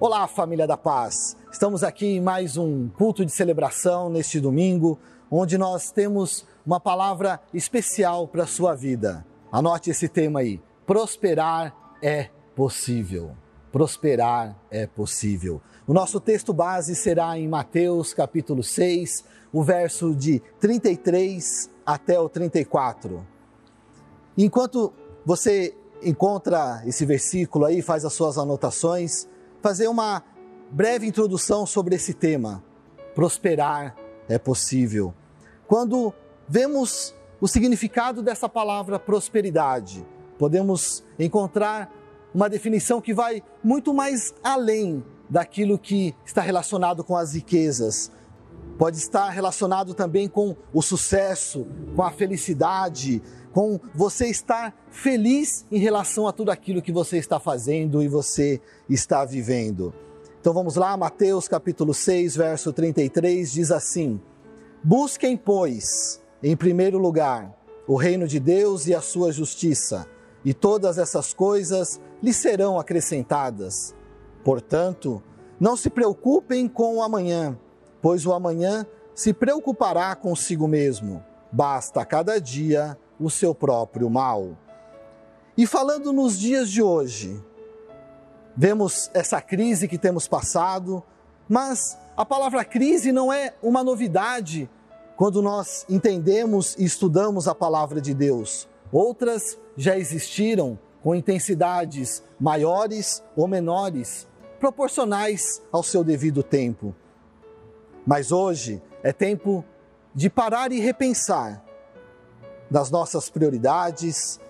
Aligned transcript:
Olá, 0.00 0.28
família 0.28 0.64
da 0.64 0.76
paz. 0.76 1.36
Estamos 1.50 1.82
aqui 1.82 2.06
em 2.06 2.20
mais 2.20 2.56
um 2.56 2.88
culto 2.88 3.26
de 3.26 3.32
celebração 3.32 4.08
neste 4.08 4.38
domingo, 4.38 4.96
onde 5.28 5.58
nós 5.58 5.90
temos 5.90 6.46
uma 6.64 6.78
palavra 6.78 7.40
especial 7.52 8.28
para 8.28 8.44
a 8.44 8.46
sua 8.46 8.76
vida. 8.76 9.26
Anote 9.50 9.90
esse 9.90 10.08
tema 10.08 10.38
aí: 10.38 10.62
prosperar 10.86 11.74
é 12.00 12.30
possível. 12.54 13.32
Prosperar 13.72 14.56
é 14.70 14.86
possível. 14.86 15.60
O 15.84 15.92
nosso 15.92 16.20
texto 16.20 16.52
base 16.52 16.94
será 16.94 17.36
em 17.36 17.48
Mateus 17.48 18.14
capítulo 18.14 18.62
6, 18.62 19.24
o 19.52 19.64
verso 19.64 20.14
de 20.14 20.40
33 20.60 21.70
até 21.84 22.20
o 22.20 22.28
34. 22.28 23.26
Enquanto 24.36 24.92
você 25.26 25.74
encontra 26.00 26.84
esse 26.86 27.04
versículo 27.04 27.64
aí, 27.64 27.82
faz 27.82 28.04
as 28.04 28.12
suas 28.12 28.38
anotações, 28.38 29.26
fazer 29.60 29.88
uma 29.88 30.22
breve 30.70 31.06
introdução 31.06 31.66
sobre 31.66 31.94
esse 31.94 32.14
tema. 32.14 32.62
Prosperar 33.14 33.96
é 34.28 34.38
possível. 34.38 35.14
Quando 35.66 36.12
vemos 36.48 37.14
o 37.40 37.48
significado 37.48 38.22
dessa 38.22 38.48
palavra 38.48 38.98
prosperidade, 38.98 40.04
podemos 40.38 41.02
encontrar 41.18 41.92
uma 42.34 42.48
definição 42.48 43.00
que 43.00 43.14
vai 43.14 43.42
muito 43.62 43.92
mais 43.92 44.34
além 44.42 45.04
daquilo 45.28 45.78
que 45.78 46.14
está 46.24 46.40
relacionado 46.40 47.02
com 47.02 47.16
as 47.16 47.34
riquezas. 47.34 48.10
Pode 48.78 48.96
estar 48.96 49.28
relacionado 49.30 49.92
também 49.92 50.28
com 50.28 50.54
o 50.72 50.80
sucesso, 50.80 51.66
com 51.96 52.02
a 52.02 52.10
felicidade, 52.10 53.20
com 53.58 53.80
você 53.92 54.28
estar 54.28 54.72
feliz 54.88 55.66
em 55.68 55.80
relação 55.80 56.28
a 56.28 56.32
tudo 56.32 56.52
aquilo 56.52 56.80
que 56.80 56.92
você 56.92 57.18
está 57.18 57.40
fazendo 57.40 58.00
e 58.00 58.06
você 58.06 58.60
está 58.88 59.24
vivendo. 59.24 59.92
Então 60.40 60.54
vamos 60.54 60.76
lá, 60.76 60.96
Mateus 60.96 61.48
capítulo 61.48 61.92
6, 61.92 62.36
verso 62.36 62.72
33 62.72 63.50
diz 63.50 63.72
assim: 63.72 64.20
Busquem, 64.80 65.36
pois, 65.36 66.22
em 66.40 66.56
primeiro 66.56 66.98
lugar, 66.98 67.52
o 67.84 67.96
reino 67.96 68.28
de 68.28 68.38
Deus 68.38 68.86
e 68.86 68.94
a 68.94 69.00
sua 69.00 69.32
justiça, 69.32 70.06
e 70.44 70.54
todas 70.54 70.96
essas 70.96 71.34
coisas 71.34 72.00
lhe 72.22 72.32
serão 72.32 72.78
acrescentadas. 72.78 73.92
Portanto, 74.44 75.20
não 75.58 75.76
se 75.76 75.90
preocupem 75.90 76.68
com 76.68 76.98
o 76.98 77.02
amanhã, 77.02 77.58
pois 78.00 78.24
o 78.24 78.32
amanhã 78.32 78.86
se 79.16 79.32
preocupará 79.32 80.14
consigo 80.14 80.68
mesmo. 80.68 81.24
Basta 81.50 82.04
cada 82.04 82.40
dia 82.40 82.96
o 83.18 83.30
seu 83.30 83.54
próprio 83.54 84.08
mal. 84.08 84.56
E 85.56 85.66
falando 85.66 86.12
nos 86.12 86.38
dias 86.38 86.70
de 86.70 86.82
hoje, 86.82 87.42
vemos 88.56 89.10
essa 89.12 89.40
crise 89.40 89.88
que 89.88 89.98
temos 89.98 90.28
passado, 90.28 91.02
mas 91.48 91.98
a 92.16 92.24
palavra 92.24 92.64
crise 92.64 93.12
não 93.12 93.32
é 93.32 93.54
uma 93.62 93.82
novidade 93.82 94.68
quando 95.16 95.42
nós 95.42 95.84
entendemos 95.88 96.76
e 96.78 96.84
estudamos 96.84 97.48
a 97.48 97.54
palavra 97.54 98.00
de 98.00 98.14
Deus. 98.14 98.68
Outras 98.92 99.58
já 99.76 99.98
existiram 99.98 100.78
com 101.02 101.14
intensidades 101.14 102.22
maiores 102.38 103.22
ou 103.36 103.48
menores, 103.48 104.28
proporcionais 104.58 105.62
ao 105.70 105.82
seu 105.82 106.02
devido 106.02 106.42
tempo. 106.42 106.94
Mas 108.06 108.32
hoje 108.32 108.82
é 109.02 109.12
tempo 109.12 109.64
de 110.14 110.30
parar 110.30 110.72
e 110.72 110.80
repensar 110.80 111.64
das 112.70 112.90
nossas 112.90 113.30
prioridades, 113.30 114.40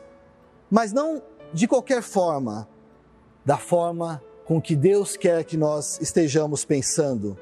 mas 0.70 0.92
não 0.92 1.22
de 1.52 1.66
qualquer 1.66 2.02
forma, 2.02 2.68
da 3.44 3.56
forma 3.56 4.22
com 4.44 4.60
que 4.60 4.74
Deus 4.74 5.16
quer 5.16 5.44
que 5.44 5.56
nós 5.56 6.00
estejamos 6.00 6.64
pensando. 6.64 7.38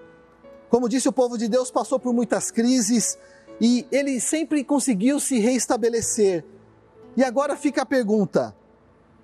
Como 0.68 0.88
disse, 0.88 1.08
o 1.08 1.12
povo 1.12 1.38
de 1.38 1.48
Deus 1.48 1.70
passou 1.70 1.98
por 1.98 2.12
muitas 2.12 2.50
crises 2.50 3.18
e 3.60 3.86
ele 3.90 4.20
sempre 4.20 4.62
conseguiu 4.64 5.18
se 5.18 5.38
reestabelecer. 5.38 6.44
E 7.16 7.24
agora 7.24 7.56
fica 7.56 7.82
a 7.82 7.86
pergunta: 7.86 8.54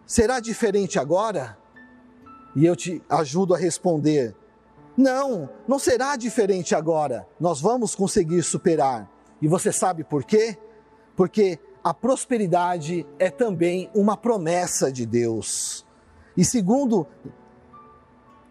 será 0.07 0.41
diferente 0.41 0.99
agora? 0.99 1.59
E 2.55 2.65
eu 2.65 2.75
te 2.77 3.03
ajudo 3.09 3.55
a 3.55 3.59
responder: 3.59 4.35
não, 4.97 5.49
não 5.67 5.79
será 5.79 6.17
diferente 6.17 6.75
agora. 6.75 7.27
Nós 7.39 7.61
vamos 7.61 7.95
conseguir 7.95 8.43
superar. 8.43 9.11
E 9.41 9.49
você 9.49 9.73
sabe 9.73 10.05
por 10.05 10.25
quê? 10.25 10.57
Porque 11.17 11.59
a 11.83 11.93
prosperidade 11.93 13.07
é 13.19 13.31
também 13.31 13.91
uma 13.95 14.17
promessa 14.17 14.91
de 14.91 15.05
Deus. 15.05 15.85
E 16.37 16.45
segundo, 16.45 17.07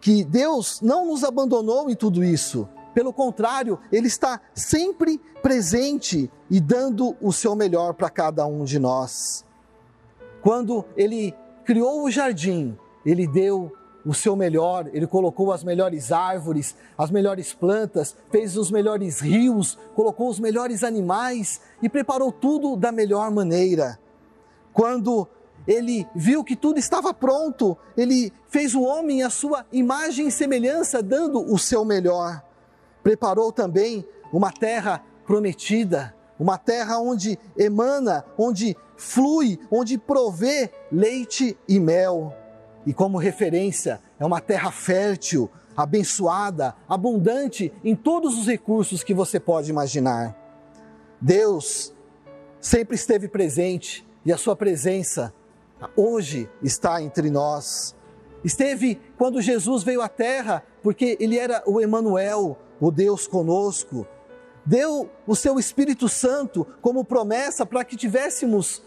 que 0.00 0.24
Deus 0.24 0.80
não 0.80 1.06
nos 1.06 1.24
abandonou 1.24 1.88
em 1.88 1.94
tudo 1.94 2.22
isso. 2.22 2.68
Pelo 2.92 3.12
contrário, 3.12 3.78
Ele 3.90 4.06
está 4.06 4.40
sempre 4.54 5.18
presente 5.42 6.30
e 6.50 6.60
dando 6.60 7.16
o 7.20 7.32
seu 7.32 7.54
melhor 7.54 7.94
para 7.94 8.10
cada 8.10 8.44
um 8.46 8.64
de 8.64 8.78
nós. 8.78 9.44
Quando 10.42 10.84
Ele 10.96 11.34
criou 11.64 12.04
o 12.04 12.10
jardim, 12.10 12.76
Ele 13.06 13.26
deu 13.26 13.72
o 14.04 14.12
seu 14.12 14.34
melhor, 14.34 14.88
ele 14.92 15.06
colocou 15.06 15.52
as 15.52 15.62
melhores 15.62 16.10
árvores, 16.10 16.74
as 16.98 17.10
melhores 17.10 17.52
plantas, 17.52 18.16
fez 18.30 18.56
os 18.56 18.70
melhores 18.70 19.20
rios, 19.20 19.78
colocou 19.94 20.28
os 20.28 20.40
melhores 20.40 20.82
animais 20.82 21.60
e 21.80 21.88
preparou 21.88 22.32
tudo 22.32 22.76
da 22.76 22.90
melhor 22.90 23.30
maneira. 23.30 23.98
Quando 24.72 25.28
ele 25.66 26.06
viu 26.14 26.42
que 26.42 26.56
tudo 26.56 26.78
estava 26.78 27.14
pronto, 27.14 27.76
ele 27.96 28.32
fez 28.48 28.74
o 28.74 28.82
homem 28.82 29.22
à 29.22 29.30
sua 29.30 29.64
imagem 29.72 30.26
e 30.26 30.32
semelhança, 30.32 31.02
dando 31.02 31.40
o 31.40 31.58
seu 31.58 31.84
melhor. 31.84 32.42
Preparou 33.02 33.52
também 33.52 34.04
uma 34.32 34.50
terra 34.50 35.04
prometida, 35.24 36.14
uma 36.38 36.58
terra 36.58 36.98
onde 36.98 37.38
emana, 37.56 38.24
onde 38.36 38.76
flui, 38.96 39.60
onde 39.70 39.96
provê 39.96 40.70
leite 40.90 41.56
e 41.68 41.78
mel 41.78 42.41
e 42.86 42.92
como 42.92 43.18
referência 43.18 44.00
é 44.18 44.24
uma 44.24 44.40
terra 44.40 44.70
fértil, 44.70 45.50
abençoada, 45.76 46.74
abundante 46.88 47.72
em 47.84 47.94
todos 47.94 48.38
os 48.38 48.46
recursos 48.46 49.02
que 49.02 49.14
você 49.14 49.38
pode 49.40 49.70
imaginar. 49.70 50.36
Deus 51.20 51.94
sempre 52.60 52.94
esteve 52.94 53.28
presente 53.28 54.06
e 54.24 54.32
a 54.32 54.36
sua 54.36 54.56
presença 54.56 55.32
hoje 55.96 56.48
está 56.62 57.02
entre 57.02 57.30
nós. 57.30 57.94
Esteve 58.44 59.00
quando 59.16 59.40
Jesus 59.40 59.82
veio 59.82 60.02
à 60.02 60.08
terra, 60.08 60.64
porque 60.82 61.16
ele 61.20 61.38
era 61.38 61.62
o 61.66 61.80
Emanuel, 61.80 62.58
o 62.80 62.90
Deus 62.90 63.26
conosco. 63.26 64.06
Deu 64.64 65.10
o 65.26 65.34
seu 65.34 65.58
Espírito 65.58 66.08
Santo 66.08 66.66
como 66.80 67.04
promessa 67.04 67.64
para 67.64 67.84
que 67.84 67.96
tivéssemos 67.96 68.82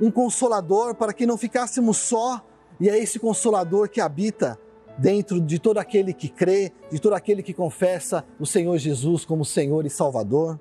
um 0.00 0.10
consolador, 0.10 0.94
para 0.94 1.12
que 1.12 1.26
não 1.26 1.36
ficássemos 1.36 1.98
só, 1.98 2.44
e 2.80 2.88
é 2.88 2.98
esse 2.98 3.18
consolador 3.18 3.88
que 3.88 4.00
habita 4.00 4.58
dentro 4.96 5.40
de 5.40 5.58
todo 5.58 5.78
aquele 5.78 6.12
que 6.14 6.28
crê, 6.28 6.72
de 6.90 6.98
todo 6.98 7.14
aquele 7.14 7.42
que 7.42 7.52
confessa 7.52 8.24
o 8.38 8.46
Senhor 8.46 8.76
Jesus 8.78 9.24
como 9.24 9.44
Senhor 9.44 9.84
e 9.84 9.90
Salvador. 9.90 10.58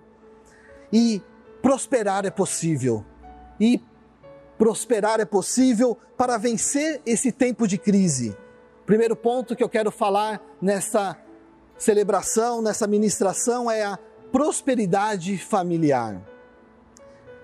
E 0.92 1.22
prosperar 1.62 2.26
é 2.26 2.30
possível. 2.30 3.06
E 3.60 3.82
prosperar 4.58 5.20
é 5.20 5.26
possível 5.26 5.98
para 6.18 6.38
vencer 6.38 7.02
esse 7.06 7.32
tempo 7.32 7.68
de 7.68 7.78
crise. 7.78 8.36
Primeiro 8.86 9.16
ponto 9.16 9.56
que 9.56 9.64
eu 9.64 9.70
quero 9.70 9.92
falar 9.92 10.42
nessa 10.62 11.18
celebração, 11.78 12.62
nessa 12.62 12.86
ministração 12.86 13.72
é 13.72 13.84
a 13.84 13.98
prosperidade 14.32 15.38
familiar. 15.38 16.22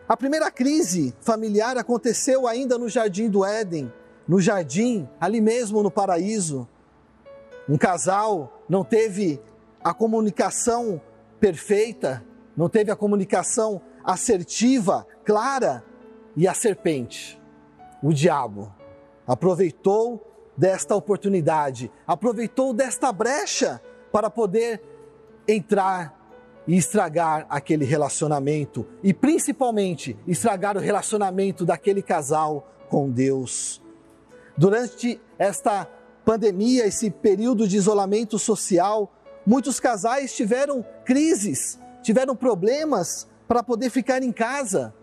A 0.07 0.15
primeira 0.15 0.51
crise 0.51 1.15
familiar 1.21 1.77
aconteceu 1.77 2.47
ainda 2.47 2.77
no 2.77 2.89
jardim 2.89 3.29
do 3.29 3.43
Éden, 3.43 3.91
no 4.27 4.39
jardim, 4.39 5.07
ali 5.19 5.41
mesmo 5.41 5.83
no 5.83 5.91
paraíso. 5.91 6.67
Um 7.67 7.77
casal 7.77 8.61
não 8.67 8.83
teve 8.83 9.41
a 9.83 9.93
comunicação 9.93 11.01
perfeita, 11.39 12.23
não 12.55 12.69
teve 12.69 12.91
a 12.91 12.95
comunicação 12.95 13.81
assertiva, 14.03 15.05
clara, 15.23 15.83
e 16.35 16.47
a 16.47 16.53
serpente, 16.53 17.41
o 18.03 18.11
diabo, 18.11 18.73
aproveitou 19.25 20.21
desta 20.57 20.95
oportunidade, 20.95 21.91
aproveitou 22.05 22.73
desta 22.73 23.11
brecha 23.11 23.81
para 24.11 24.29
poder 24.29 24.81
entrar 25.47 26.13
e 26.67 26.75
estragar 26.75 27.45
aquele 27.49 27.85
relacionamento 27.85 28.85
e 29.03 29.13
principalmente 29.13 30.17
estragar 30.27 30.75
o 30.75 30.79
relacionamento 30.79 31.65
daquele 31.65 32.01
casal 32.01 32.67
com 32.89 33.09
Deus. 33.09 33.81
Durante 34.57 35.19
esta 35.37 35.85
pandemia, 36.23 36.87
esse 36.87 37.11
período 37.11 37.67
de 37.67 37.75
isolamento 37.75 38.39
social, 38.39 39.13
muitos 39.45 39.79
casais 39.79 40.33
tiveram 40.33 40.83
crises, 41.03 41.77
tiveram 42.01 42.35
problemas 42.35 43.27
para 43.47 43.61
poder 43.61 43.89
ficar 43.89 44.23
em 44.23 44.31
casa, 44.31 44.93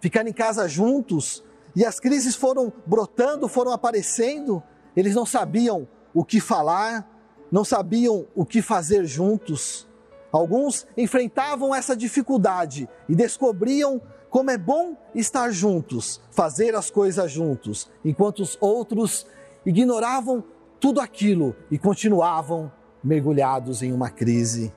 ficar 0.00 0.26
em 0.26 0.32
casa 0.32 0.66
juntos, 0.66 1.44
e 1.76 1.84
as 1.84 2.00
crises 2.00 2.34
foram 2.34 2.72
brotando, 2.86 3.48
foram 3.48 3.72
aparecendo, 3.72 4.62
eles 4.96 5.14
não 5.14 5.26
sabiam 5.26 5.86
o 6.14 6.24
que 6.24 6.40
falar, 6.40 7.08
não 7.50 7.64
sabiam 7.64 8.26
o 8.34 8.46
que 8.46 8.62
fazer 8.62 9.04
juntos. 9.04 9.86
Alguns 10.32 10.86
enfrentavam 10.96 11.74
essa 11.74 11.94
dificuldade 11.94 12.88
e 13.06 13.14
descobriam 13.14 14.00
como 14.32 14.50
é 14.50 14.56
bom 14.56 14.96
estar 15.14 15.50
juntos, 15.50 16.18
fazer 16.30 16.74
as 16.74 16.90
coisas 16.90 17.30
juntos, 17.30 17.90
enquanto 18.02 18.40
os 18.40 18.56
outros 18.62 19.26
ignoravam 19.66 20.42
tudo 20.80 21.02
aquilo 21.02 21.54
e 21.70 21.78
continuavam 21.78 22.72
mergulhados 23.04 23.82
em 23.82 23.92
uma 23.92 24.08
crise. 24.08 24.72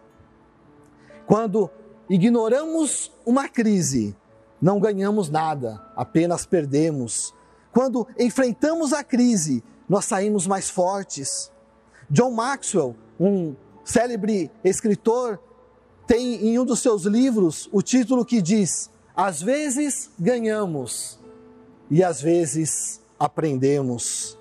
Quando 1.25 1.69
ignoramos 2.09 3.13
uma 3.25 3.47
crise, 3.47 4.13
não 4.61 4.77
ganhamos 4.77 5.29
nada, 5.29 5.81
apenas 5.95 6.45
perdemos. 6.45 7.33
Quando 7.71 8.05
enfrentamos 8.19 8.91
a 8.91 9.05
crise, 9.05 9.63
nós 9.87 10.03
saímos 10.03 10.45
mais 10.45 10.69
fortes. 10.69 11.49
John 12.09 12.31
Maxwell, 12.31 12.93
um 13.17 13.55
célebre 13.85 14.51
escritor, 14.65 15.39
tem 16.05 16.45
em 16.45 16.59
um 16.59 16.65
dos 16.65 16.81
seus 16.81 17.03
livros 17.03 17.69
o 17.71 17.81
título 17.81 18.25
que 18.25 18.41
diz: 18.41 18.93
Às 19.15 19.41
vezes 19.41 20.09
ganhamos 20.19 21.17
e 21.89 22.03
às 22.03 22.21
vezes 22.21 22.99
aprendemos. 23.17 24.37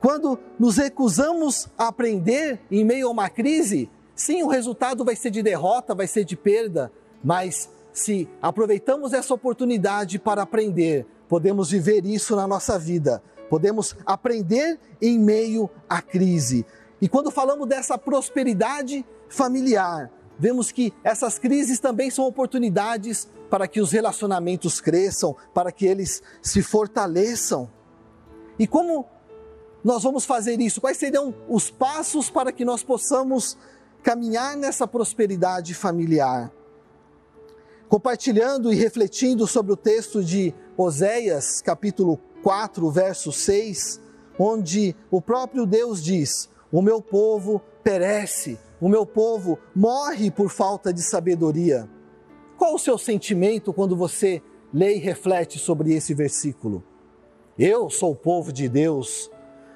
Quando 0.00 0.38
nos 0.58 0.76
recusamos 0.76 1.68
a 1.78 1.88
aprender 1.88 2.60
em 2.70 2.84
meio 2.84 3.08
a 3.08 3.10
uma 3.10 3.28
crise, 3.28 3.88
sim, 4.14 4.42
o 4.42 4.48
resultado 4.48 5.04
vai 5.04 5.14
ser 5.14 5.30
de 5.30 5.42
derrota, 5.42 5.94
vai 5.94 6.06
ser 6.06 6.24
de 6.24 6.36
perda, 6.36 6.90
mas 7.22 7.70
se 7.92 8.28
aproveitamos 8.42 9.12
essa 9.12 9.32
oportunidade 9.32 10.18
para 10.18 10.42
aprender, 10.42 11.06
podemos 11.28 11.70
viver 11.70 12.04
isso 12.04 12.36
na 12.36 12.46
nossa 12.46 12.78
vida, 12.78 13.22
podemos 13.48 13.96
aprender 14.04 14.78
em 15.00 15.18
meio 15.18 15.70
à 15.88 16.02
crise. 16.02 16.66
E 17.00 17.08
quando 17.08 17.30
falamos 17.30 17.68
dessa 17.68 17.96
prosperidade 17.96 19.04
familiar, 19.28 20.10
vemos 20.38 20.70
que 20.70 20.92
essas 21.02 21.38
crises 21.38 21.78
também 21.78 22.10
são 22.10 22.26
oportunidades 22.26 23.28
para 23.50 23.66
que 23.66 23.80
os 23.80 23.92
relacionamentos 23.92 24.80
cresçam, 24.80 25.36
para 25.54 25.70
que 25.72 25.86
eles 25.86 26.22
se 26.42 26.62
fortaleçam. 26.62 27.70
E 28.58 28.66
como 28.66 29.06
nós 29.84 30.02
vamos 30.02 30.24
fazer 30.24 30.60
isso? 30.60 30.80
Quais 30.80 30.96
seriam 30.96 31.34
os 31.48 31.70
passos 31.70 32.28
para 32.28 32.50
que 32.50 32.64
nós 32.64 32.82
possamos 32.82 33.56
caminhar 34.02 34.56
nessa 34.56 34.86
prosperidade 34.86 35.74
familiar? 35.74 36.52
Compartilhando 37.88 38.72
e 38.72 38.76
refletindo 38.76 39.46
sobre 39.46 39.72
o 39.72 39.76
texto 39.76 40.24
de 40.24 40.52
Oséias, 40.76 41.62
capítulo 41.62 42.18
4, 42.42 42.90
verso 42.90 43.30
6, 43.30 44.00
onde 44.38 44.94
o 45.10 45.20
próprio 45.22 45.64
Deus 45.64 46.02
diz: 46.02 46.48
O 46.72 46.82
meu 46.82 47.00
povo 47.00 47.62
perece, 47.84 48.58
o 48.80 48.88
meu 48.88 49.06
povo 49.06 49.58
morre 49.74 50.30
por 50.30 50.50
falta 50.50 50.92
de 50.92 51.02
sabedoria. 51.02 51.88
Qual 52.56 52.74
o 52.74 52.78
seu 52.78 52.98
sentimento 52.98 53.72
quando 53.72 53.96
você 53.96 54.42
lê 54.72 54.96
e 54.96 54.98
reflete 54.98 55.58
sobre 55.58 55.94
esse 55.94 56.14
versículo? 56.14 56.82
Eu 57.58 57.88
sou 57.88 58.12
o 58.12 58.16
povo 58.16 58.52
de 58.52 58.68
Deus, 58.68 59.30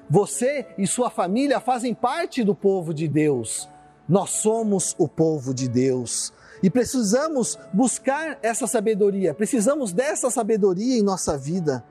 você 0.09 0.67
e 0.77 0.85
sua 0.85 1.09
família 1.09 1.59
fazem 1.59 1.93
parte 1.93 2.43
do 2.43 2.53
povo 2.53 2.93
de 2.93 3.07
Deus. 3.07 3.69
Nós 4.07 4.31
somos 4.31 4.93
o 4.97 5.07
povo 5.07 5.53
de 5.53 5.69
Deus. 5.69 6.33
E 6.61 6.69
precisamos 6.69 7.57
buscar 7.73 8.37
essa 8.43 8.67
sabedoria, 8.67 9.33
precisamos 9.33 9.93
dessa 9.93 10.29
sabedoria 10.29 10.97
em 10.97 11.01
nossa 11.01 11.37
vida. 11.37 11.83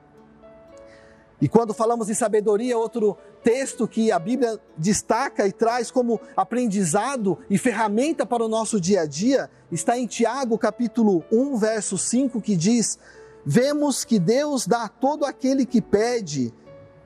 E 1.41 1.49
quando 1.49 1.73
falamos 1.73 2.09
em 2.09 2.13
sabedoria, 2.13 2.77
outro 2.77 3.17
texto 3.43 3.87
que 3.87 4.11
a 4.11 4.19
Bíblia 4.19 4.59
destaca 4.77 5.47
e 5.47 5.51
traz 5.51 5.89
como 5.91 6.19
aprendizado 6.35 7.37
e 7.49 7.57
ferramenta 7.57 8.25
para 8.25 8.43
o 8.43 8.49
nosso 8.49 8.79
dia 8.79 9.01
a 9.01 9.05
dia 9.05 9.49
está 9.71 9.97
em 9.97 10.05
Tiago, 10.05 10.57
capítulo 10.57 11.23
1, 11.31 11.57
verso 11.57 11.97
5, 11.97 12.41
que 12.41 12.55
diz: 12.55 12.99
Vemos 13.45 14.03
que 14.03 14.19
Deus 14.19 14.67
dá 14.67 14.83
a 14.83 14.89
todo 14.89 15.25
aquele 15.25 15.65
que 15.65 15.81
pede, 15.81 16.53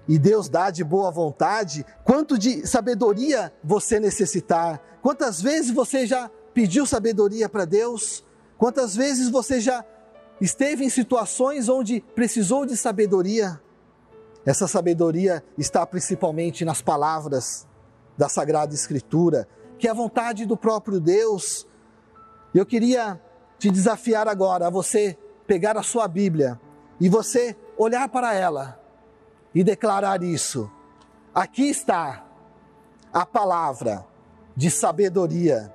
e 0.07 0.19
Deus 0.19 0.49
dá 0.49 0.69
de 0.69 0.83
boa 0.83 1.09
vontade, 1.11 1.85
quanto 2.03 2.37
de 2.37 2.67
sabedoria 2.67 3.51
você 3.63 3.99
necessitar. 3.99 4.81
Quantas 5.01 5.41
vezes 5.41 5.71
você 5.71 6.05
já 6.05 6.29
pediu 6.53 6.85
sabedoria 6.85 7.47
para 7.47 7.65
Deus? 7.65 8.23
Quantas 8.57 8.95
vezes 8.95 9.29
você 9.29 9.59
já 9.59 9.83
esteve 10.39 10.83
em 10.83 10.89
situações 10.89 11.69
onde 11.69 12.01
precisou 12.13 12.65
de 12.65 12.75
sabedoria? 12.75 13.59
Essa 14.45 14.67
sabedoria 14.67 15.43
está 15.57 15.85
principalmente 15.85 16.63
nas 16.63 16.81
palavras 16.81 17.65
da 18.17 18.29
Sagrada 18.29 18.73
Escritura, 18.73 19.47
que 19.79 19.87
é 19.87 19.91
a 19.91 19.95
vontade 19.95 20.45
do 20.45 20.55
próprio 20.55 20.99
Deus. 20.99 21.67
Eu 22.53 22.65
queria 22.65 23.19
te 23.57 23.71
desafiar 23.71 24.27
agora 24.27 24.67
a 24.67 24.69
você 24.69 25.17
pegar 25.47 25.77
a 25.77 25.83
sua 25.83 26.07
Bíblia 26.07 26.59
e 26.99 27.09
você 27.09 27.55
olhar 27.77 28.07
para 28.07 28.33
ela 28.33 28.79
e 29.53 29.63
declarar 29.63 30.21
isso. 30.21 30.69
Aqui 31.33 31.69
está 31.69 32.23
a 33.11 33.25
palavra 33.25 34.05
de 34.55 34.69
sabedoria, 34.69 35.73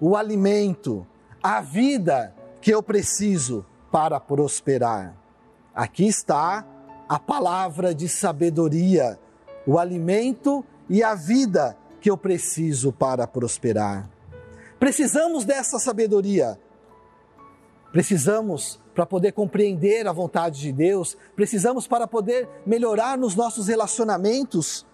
o 0.00 0.16
alimento, 0.16 1.06
a 1.42 1.60
vida 1.60 2.34
que 2.60 2.70
eu 2.70 2.82
preciso 2.82 3.66
para 3.90 4.20
prosperar. 4.20 5.14
Aqui 5.74 6.06
está 6.06 6.64
a 7.12 7.18
palavra 7.18 7.94
de 7.94 8.08
sabedoria, 8.08 9.20
o 9.66 9.78
alimento 9.78 10.64
e 10.88 11.02
a 11.02 11.14
vida 11.14 11.76
que 12.00 12.08
eu 12.08 12.16
preciso 12.16 12.90
para 12.90 13.26
prosperar. 13.26 14.08
Precisamos 14.80 15.44
dessa 15.44 15.78
sabedoria. 15.78 16.58
Precisamos 17.92 18.80
para 18.94 19.04
poder 19.04 19.32
compreender 19.32 20.06
a 20.06 20.12
vontade 20.12 20.58
de 20.58 20.72
Deus, 20.72 21.14
precisamos 21.36 21.86
para 21.86 22.06
poder 22.06 22.48
melhorar 22.64 23.18
nos 23.18 23.36
nossos 23.36 23.68
relacionamentos. 23.68 24.86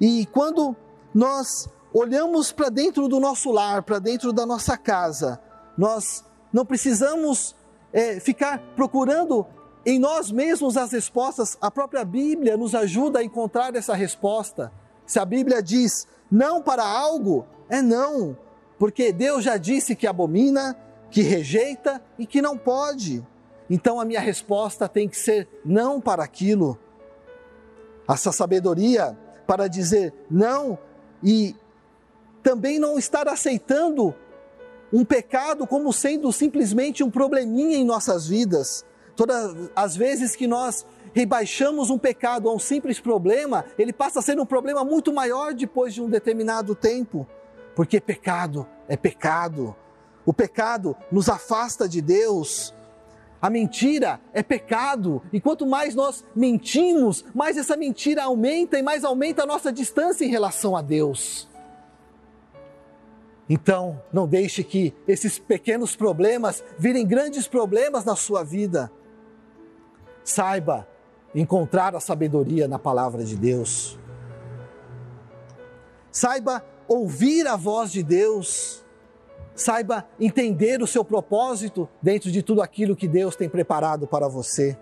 E 0.00 0.24
quando 0.32 0.74
nós 1.14 1.68
olhamos 1.92 2.52
para 2.52 2.70
dentro 2.70 3.06
do 3.06 3.20
nosso 3.20 3.52
lar, 3.52 3.82
para 3.82 3.98
dentro 3.98 4.32
da 4.32 4.46
nossa 4.46 4.78
casa, 4.78 5.38
nós 5.76 6.24
não 6.50 6.64
precisamos 6.64 7.54
é, 7.92 8.18
ficar 8.18 8.60
procurando 8.74 9.46
em 9.90 9.98
nós 9.98 10.30
mesmos 10.30 10.76
as 10.76 10.92
respostas, 10.92 11.56
a 11.62 11.70
própria 11.70 12.04
Bíblia 12.04 12.58
nos 12.58 12.74
ajuda 12.74 13.20
a 13.20 13.24
encontrar 13.24 13.74
essa 13.74 13.94
resposta. 13.94 14.70
Se 15.06 15.18
a 15.18 15.24
Bíblia 15.24 15.62
diz 15.62 16.06
não 16.30 16.60
para 16.60 16.84
algo, 16.84 17.46
é 17.70 17.80
não, 17.80 18.36
porque 18.78 19.10
Deus 19.14 19.42
já 19.42 19.56
disse 19.56 19.96
que 19.96 20.06
abomina, 20.06 20.76
que 21.10 21.22
rejeita 21.22 22.02
e 22.18 22.26
que 22.26 22.42
não 22.42 22.58
pode. 22.58 23.26
Então 23.70 23.98
a 23.98 24.04
minha 24.04 24.20
resposta 24.20 24.86
tem 24.86 25.08
que 25.08 25.16
ser 25.16 25.48
não 25.64 26.02
para 26.02 26.22
aquilo. 26.22 26.78
Essa 28.06 28.30
sabedoria 28.30 29.18
para 29.46 29.68
dizer 29.68 30.12
não 30.30 30.78
e 31.22 31.56
também 32.42 32.78
não 32.78 32.98
estar 32.98 33.26
aceitando 33.26 34.14
um 34.92 35.02
pecado 35.02 35.66
como 35.66 35.94
sendo 35.94 36.30
simplesmente 36.30 37.02
um 37.02 37.10
probleminha 37.10 37.78
em 37.78 37.86
nossas 37.86 38.28
vidas. 38.28 38.84
Todas 39.18 39.68
as 39.74 39.96
vezes 39.96 40.36
que 40.36 40.46
nós 40.46 40.86
rebaixamos 41.12 41.90
um 41.90 41.98
pecado 41.98 42.48
a 42.48 42.54
um 42.54 42.58
simples 42.60 43.00
problema, 43.00 43.64
ele 43.76 43.92
passa 43.92 44.20
a 44.20 44.22
ser 44.22 44.38
um 44.38 44.46
problema 44.46 44.84
muito 44.84 45.12
maior 45.12 45.52
depois 45.52 45.92
de 45.92 46.00
um 46.00 46.08
determinado 46.08 46.72
tempo, 46.72 47.26
porque 47.74 48.00
pecado 48.00 48.64
é 48.86 48.96
pecado. 48.96 49.74
O 50.24 50.32
pecado 50.32 50.96
nos 51.10 51.28
afasta 51.28 51.88
de 51.88 52.00
Deus. 52.00 52.72
A 53.42 53.50
mentira 53.50 54.20
é 54.32 54.40
pecado, 54.40 55.20
e 55.32 55.40
quanto 55.40 55.66
mais 55.66 55.96
nós 55.96 56.24
mentimos, 56.32 57.24
mais 57.34 57.56
essa 57.56 57.76
mentira 57.76 58.22
aumenta 58.22 58.78
e 58.78 58.82
mais 58.82 59.02
aumenta 59.02 59.42
a 59.42 59.46
nossa 59.46 59.72
distância 59.72 60.24
em 60.24 60.28
relação 60.28 60.76
a 60.76 60.80
Deus. 60.80 61.48
Então, 63.50 64.00
não 64.12 64.28
deixe 64.28 64.62
que 64.62 64.94
esses 65.08 65.40
pequenos 65.40 65.96
problemas 65.96 66.62
virem 66.78 67.04
grandes 67.04 67.48
problemas 67.48 68.04
na 68.04 68.14
sua 68.14 68.44
vida. 68.44 68.92
Saiba 70.28 70.86
encontrar 71.34 71.96
a 71.96 72.00
sabedoria 72.00 72.68
na 72.68 72.78
palavra 72.78 73.24
de 73.24 73.34
Deus. 73.34 73.98
Saiba 76.12 76.62
ouvir 76.86 77.46
a 77.46 77.56
voz 77.56 77.90
de 77.90 78.02
Deus 78.02 78.84
saiba 79.54 80.06
entender 80.20 80.82
o 80.82 80.86
seu 80.86 81.02
propósito 81.02 81.88
dentro 82.02 82.30
de 82.30 82.42
tudo 82.42 82.60
aquilo 82.60 82.94
que 82.94 83.08
Deus 83.08 83.34
tem 83.36 83.48
preparado 83.48 84.06
para 84.06 84.28
você. 84.28 84.78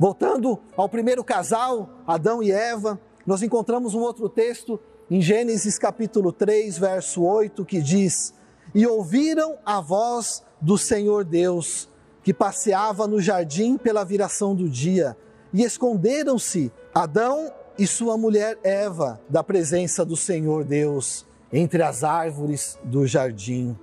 Voltando 0.00 0.58
ao 0.74 0.88
primeiro 0.88 1.22
casal, 1.22 1.90
Adão 2.06 2.42
e 2.42 2.50
Eva, 2.50 2.98
nós 3.26 3.42
encontramos 3.42 3.94
um 3.94 4.00
outro 4.00 4.30
texto 4.30 4.80
em 5.10 5.20
Gênesis 5.20 5.78
capítulo 5.78 6.32
3, 6.32 6.78
verso 6.78 7.22
8, 7.22 7.66
que 7.66 7.82
diz: 7.82 8.32
E 8.74 8.86
ouviram 8.86 9.58
a 9.64 9.78
voz 9.78 10.42
do 10.58 10.78
Senhor 10.78 11.22
Deus, 11.22 11.88
que 12.28 12.34
passeava 12.34 13.06
no 13.06 13.22
jardim 13.22 13.78
pela 13.78 14.04
viração 14.04 14.54
do 14.54 14.68
dia, 14.68 15.16
e 15.50 15.62
esconderam-se 15.62 16.70
Adão 16.94 17.50
e 17.78 17.86
sua 17.86 18.18
mulher 18.18 18.58
Eva 18.62 19.18
da 19.30 19.42
presença 19.42 20.04
do 20.04 20.14
Senhor 20.14 20.62
Deus 20.62 21.26
entre 21.50 21.82
as 21.82 22.04
árvores 22.04 22.78
do 22.84 23.06
jardim. 23.06 23.74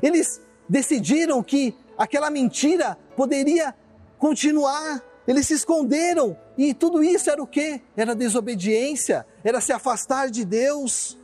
Eles 0.00 0.40
decidiram 0.68 1.42
que 1.42 1.74
aquela 1.98 2.30
mentira 2.30 2.96
poderia 3.16 3.74
continuar. 4.16 5.02
Eles 5.26 5.48
se 5.48 5.54
esconderam 5.54 6.36
e 6.56 6.72
tudo 6.72 7.02
isso 7.02 7.28
era 7.28 7.42
o 7.42 7.48
que? 7.48 7.82
Era 7.96 8.14
desobediência, 8.14 9.26
era 9.42 9.60
se 9.60 9.72
afastar 9.72 10.30
de 10.30 10.44
Deus. 10.44 11.18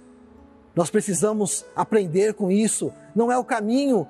Nós 0.75 0.91
precisamos 0.91 1.65
aprender 1.77 2.35
com 2.35 2.51
isso, 2.51 2.93
não 3.15 3.31
é 3.31 3.39
o 3.39 3.45
caminho. 3.45 4.09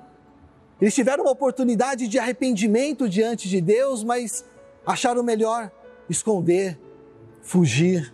Eles 0.81 0.93
tiveram 0.93 1.23
uma 1.23 1.31
oportunidade 1.31 2.07
de 2.07 2.19
arrependimento 2.19 3.07
diante 3.07 3.47
de 3.47 3.61
Deus, 3.61 4.03
mas 4.03 4.43
acharam 4.85 5.23
melhor 5.23 5.71
esconder, 6.09 6.79
fugir, 7.41 8.13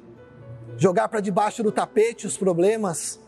jogar 0.77 1.07
para 1.09 1.19
debaixo 1.19 1.63
do 1.63 1.71
tapete 1.71 2.27
os 2.27 2.37
problemas. 2.37 3.19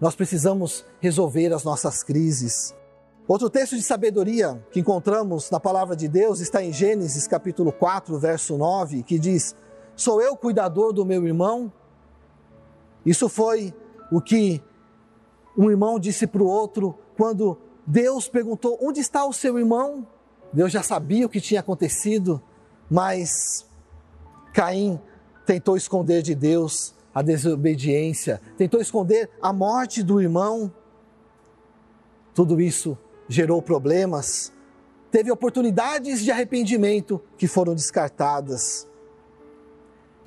Nós 0.00 0.14
precisamos 0.14 0.84
resolver 1.00 1.52
as 1.52 1.64
nossas 1.64 2.02
crises. 2.02 2.74
Outro 3.28 3.48
texto 3.48 3.76
de 3.76 3.82
sabedoria 3.82 4.60
que 4.72 4.80
encontramos 4.80 5.50
na 5.50 5.60
palavra 5.60 5.94
de 5.94 6.08
Deus 6.08 6.40
está 6.40 6.62
em 6.62 6.72
Gênesis 6.72 7.26
capítulo 7.28 7.72
4, 7.72 8.18
verso 8.18 8.56
9, 8.56 9.02
que 9.02 9.18
diz: 9.18 9.54
Sou 9.94 10.20
eu 10.20 10.36
cuidador 10.36 10.92
do 10.92 11.04
meu 11.04 11.24
irmão? 11.24 11.72
Isso 13.06 13.28
foi 13.28 13.72
o 14.10 14.20
que 14.20 14.62
um 15.56 15.70
irmão 15.70 15.98
disse 15.98 16.26
para 16.26 16.42
o 16.42 16.46
outro 16.46 16.98
quando 17.16 17.58
Deus 17.86 18.28
perguntou: 18.28 18.78
Onde 18.80 19.00
está 19.00 19.24
o 19.24 19.32
seu 19.32 19.58
irmão? 19.58 20.06
Deus 20.52 20.70
já 20.70 20.82
sabia 20.82 21.26
o 21.26 21.28
que 21.28 21.40
tinha 21.40 21.60
acontecido, 21.60 22.42
mas 22.90 23.66
Caim 24.52 25.00
tentou 25.46 25.76
esconder 25.76 26.22
de 26.22 26.34
Deus 26.34 26.94
a 27.14 27.22
desobediência, 27.22 28.40
tentou 28.56 28.80
esconder 28.80 29.30
a 29.40 29.52
morte 29.52 30.02
do 30.02 30.20
irmão. 30.20 30.72
Tudo 32.34 32.60
isso 32.60 32.96
gerou 33.28 33.60
problemas, 33.60 34.52
teve 35.10 35.30
oportunidades 35.30 36.20
de 36.20 36.30
arrependimento 36.30 37.20
que 37.36 37.46
foram 37.46 37.74
descartadas. 37.74 38.88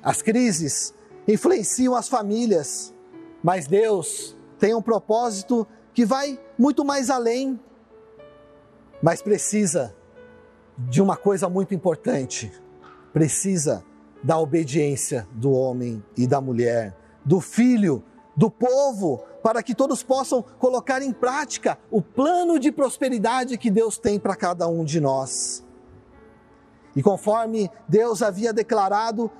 As 0.02 0.22
crises 0.22 0.94
influenciam 1.26 1.94
as 1.94 2.08
famílias, 2.08 2.94
mas 3.42 3.66
Deus 3.66 4.36
tem 4.58 4.74
um 4.74 4.82
propósito 4.82 5.66
que 5.96 6.04
vai 6.04 6.38
muito 6.58 6.84
mais 6.84 7.08
além, 7.08 7.58
mas 9.02 9.22
precisa 9.22 9.96
de 10.76 11.00
uma 11.00 11.16
coisa 11.16 11.48
muito 11.48 11.74
importante: 11.74 12.52
precisa 13.14 13.82
da 14.22 14.38
obediência 14.38 15.26
do 15.32 15.50
homem 15.52 16.04
e 16.14 16.26
da 16.26 16.38
mulher, 16.38 16.94
do 17.24 17.40
filho, 17.40 18.04
do 18.36 18.50
povo, 18.50 19.24
para 19.42 19.62
que 19.62 19.74
todos 19.74 20.02
possam 20.02 20.42
colocar 20.42 21.00
em 21.00 21.12
prática 21.12 21.78
o 21.90 22.02
plano 22.02 22.58
de 22.58 22.70
prosperidade 22.70 23.56
que 23.56 23.70
Deus 23.70 23.96
tem 23.96 24.18
para 24.20 24.36
cada 24.36 24.68
um 24.68 24.84
de 24.84 25.00
nós. 25.00 25.64
E 26.94 27.02
conforme 27.02 27.70
Deus 27.88 28.20
havia 28.20 28.52
declarado, 28.52 29.30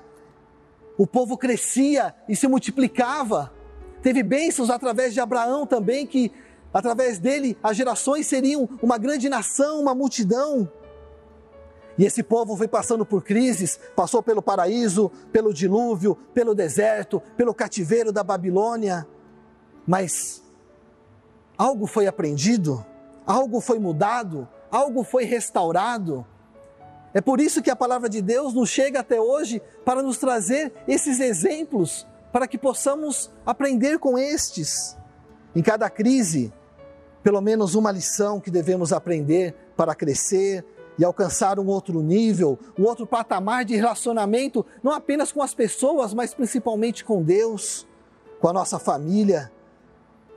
o 0.97 1.05
povo 1.05 1.37
crescia 1.37 2.15
e 2.27 2.35
se 2.35 2.47
multiplicava. 2.47 3.53
Teve 4.01 4.23
bênçãos 4.23 4.69
através 4.69 5.13
de 5.13 5.19
Abraão 5.19 5.65
também, 5.65 6.07
que 6.07 6.31
através 6.77 7.17
dele 7.17 7.57
as 7.63 7.75
gerações 7.75 8.27
seriam 8.27 8.69
uma 8.83 8.99
grande 8.99 9.27
nação, 9.27 9.81
uma 9.81 9.95
multidão. 9.95 10.71
E 11.97 12.05
esse 12.05 12.21
povo 12.21 12.55
foi 12.55 12.67
passando 12.67 13.03
por 13.03 13.23
crises, 13.23 13.79
passou 13.95 14.21
pelo 14.21 14.43
paraíso, 14.43 15.11
pelo 15.31 15.51
dilúvio, 15.51 16.15
pelo 16.35 16.53
deserto, 16.53 17.19
pelo 17.35 17.55
cativeiro 17.55 18.11
da 18.11 18.23
Babilônia. 18.23 19.07
Mas 19.87 20.43
algo 21.57 21.87
foi 21.87 22.05
aprendido, 22.05 22.85
algo 23.25 23.59
foi 23.59 23.79
mudado, 23.79 24.47
algo 24.69 25.03
foi 25.03 25.23
restaurado. 25.23 26.23
É 27.11 27.21
por 27.21 27.41
isso 27.41 27.63
que 27.63 27.71
a 27.71 27.75
palavra 27.75 28.07
de 28.07 28.21
Deus 28.21 28.53
nos 28.53 28.69
chega 28.69 28.99
até 28.99 29.19
hoje 29.19 29.59
para 29.83 30.03
nos 30.03 30.19
trazer 30.19 30.71
esses 30.87 31.19
exemplos, 31.19 32.05
para 32.31 32.47
que 32.47 32.59
possamos 32.59 33.31
aprender 33.43 33.97
com 33.97 34.19
estes. 34.19 34.95
Em 35.55 35.63
cada 35.63 35.89
crise, 35.89 36.53
pelo 37.23 37.41
menos 37.41 37.75
uma 37.75 37.91
lição 37.91 38.39
que 38.39 38.51
devemos 38.51 38.93
aprender 38.93 39.53
para 39.75 39.95
crescer, 39.95 40.65
e 40.97 41.05
alcançar 41.05 41.59
um 41.59 41.67
outro 41.67 42.01
nível, 42.01 42.57
um 42.77 42.83
outro 42.83 43.05
patamar 43.05 43.63
de 43.63 43.75
relacionamento, 43.75 44.65
não 44.81 44.91
apenas 44.91 45.31
com 45.31 45.41
as 45.41 45.53
pessoas, 45.53 46.13
mas 46.13 46.33
principalmente 46.33 47.05
com 47.05 47.21
Deus, 47.21 47.87
com 48.39 48.47
a 48.47 48.53
nossa 48.53 48.79
família, 48.79 49.51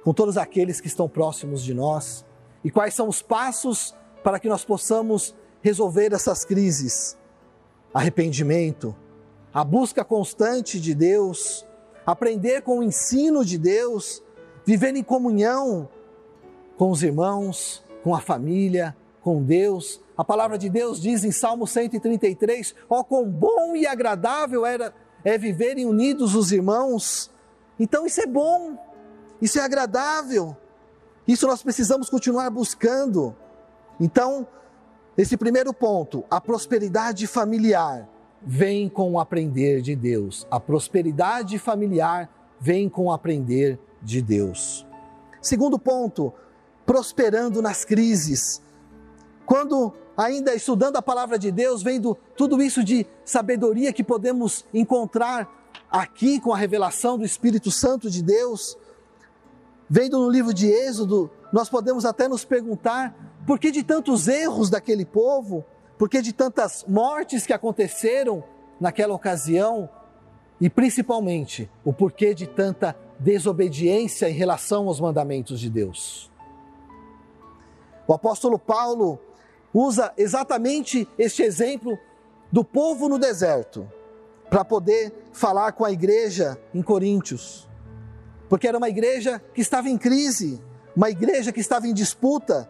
com 0.05 0.13
todos 0.13 0.37
aqueles 0.37 0.81
que 0.81 0.87
estão 0.87 1.09
próximos 1.09 1.63
de 1.63 1.73
nós. 1.73 2.25
E 2.63 2.71
quais 2.71 2.95
são 2.95 3.09
os 3.09 3.23
passos 3.23 3.95
para 4.23 4.39
que 4.39 4.49
nós 4.49 4.65
possamos 4.65 5.35
resolver 5.63 6.13
essas 6.13 6.45
crises? 6.45 7.17
Arrependimento, 7.93 8.95
a 9.53 9.65
busca 9.65 10.05
constante 10.05 10.79
de 10.79 10.95
Deus, 10.95 11.67
aprender 12.05 12.63
com 12.63 12.79
o 12.79 12.83
ensino 12.83 13.45
de 13.45 13.57
Deus, 13.57 14.23
viver 14.65 14.95
em 14.95 15.03
comunhão 15.03 15.89
com 16.81 16.91
os 16.91 17.03
irmãos, 17.03 17.85
com 18.03 18.15
a 18.15 18.21
família, 18.23 18.97
com 19.21 19.43
Deus. 19.43 20.01
A 20.17 20.25
palavra 20.25 20.57
de 20.57 20.71
Deus 20.71 20.99
diz 20.99 21.25
em 21.25 21.31
Salmo 21.31 21.67
133: 21.67 22.75
Ó, 22.89 23.01
oh, 23.01 23.05
quão 23.05 23.29
bom 23.29 23.77
e 23.77 23.87
agradável 23.87 24.65
era 24.65 24.95
é 25.23 25.37
viverem 25.37 25.85
unidos 25.85 26.35
os 26.35 26.51
irmãos. 26.53 27.31
Então 27.79 28.07
isso 28.07 28.23
é 28.23 28.27
bom, 28.27 28.79
isso 29.43 29.59
é 29.59 29.63
agradável, 29.63 30.57
isso 31.29 31.47
nós 31.47 31.63
precisamos 31.63 32.09
continuar 32.09 32.49
buscando. 32.49 33.37
Então, 34.01 34.47
esse 35.19 35.37
primeiro 35.37 35.75
ponto, 35.75 36.25
a 36.31 36.41
prosperidade 36.41 37.27
familiar, 37.27 38.09
vem 38.41 38.89
com 38.89 39.13
o 39.13 39.21
aprender 39.21 39.83
de 39.83 39.95
Deus. 39.95 40.47
A 40.51 40.59
prosperidade 40.59 41.59
familiar 41.59 42.31
vem 42.59 42.89
com 42.89 43.05
o 43.05 43.13
aprender 43.13 43.79
de 44.01 44.23
Deus. 44.23 44.87
Segundo 45.43 45.79
ponto, 45.79 46.33
prosperando 46.85 47.61
nas 47.63 47.85
crises. 47.85 48.63
Quando 49.47 49.93
ainda 50.17 50.55
estudando 50.55 50.97
a 50.97 51.03
palavra 51.03 51.39
de 51.39 51.51
Deus, 51.51 51.83
vendo 51.83 52.17
tudo 52.37 52.61
isso 52.63 52.85
de 52.85 53.07
sabedoria 53.25 53.93
que 53.93 54.05
podemos 54.05 54.65
encontrar 54.73 55.49
aqui 55.91 56.39
com 56.41 56.53
a 56.53 56.57
revelação 56.57 57.19
do 57.19 57.25
Espírito 57.25 57.71
Santo 57.71 58.11
de 58.11 58.23
Deus, 58.23 58.77
vendo 59.89 60.19
no 60.19 60.31
livro 60.31 60.53
de 60.53 60.69
Êxodo, 60.69 61.31
nós 61.53 61.69
podemos 61.69 62.05
até 62.05 62.29
nos 62.29 62.45
perguntar 62.45 63.43
por 63.47 63.59
que 63.59 63.71
de 63.71 63.83
tantos 63.83 64.29
erros 64.29 64.71
daquele 64.71 65.05
povo, 65.05 65.65
por 65.99 66.09
que 66.09 66.23
de 66.23 66.33
tantas 66.33 66.85
mortes 66.87 67.47
que 67.47 67.53
aconteceram 67.53 68.45
naquela 68.79 69.15
ocasião 69.15 69.89
e 70.61 70.71
principalmente 70.71 71.71
o 71.85 71.93
porquê 71.93 72.35
de 72.35 72.47
tanta 72.47 72.97
desobediência 73.19 74.29
em 74.29 74.35
relação 74.35 74.87
aos 74.87 75.01
mandamentos 75.01 75.59
de 75.59 75.69
Deus. 75.69 76.30
O 78.07 78.13
apóstolo 78.13 78.59
Paulo 78.59 79.19
usa 79.73 80.13
exatamente 80.17 81.09
este 81.19 81.43
exemplo 81.43 81.99
do 82.51 82.65
povo 82.65 83.09
no 83.09 83.19
deserto 83.19 83.89
para 84.49 84.65
poder 84.65 85.13
falar 85.33 85.73
com 85.73 85.85
a 85.85 85.93
igreja 85.93 86.61
em 86.75 86.83
Coríntios. 86.83 87.69
Porque 88.49 88.67
era 88.67 88.77
uma 88.77 88.89
igreja 88.89 89.41
que 89.55 89.61
estava 89.61 89.89
em 89.89 89.97
crise, 89.97 90.61
uma 90.97 91.09
igreja 91.09 91.53
que 91.53 91.61
estava 91.61 91.87
em 91.87 91.95
disputa. 91.95 92.69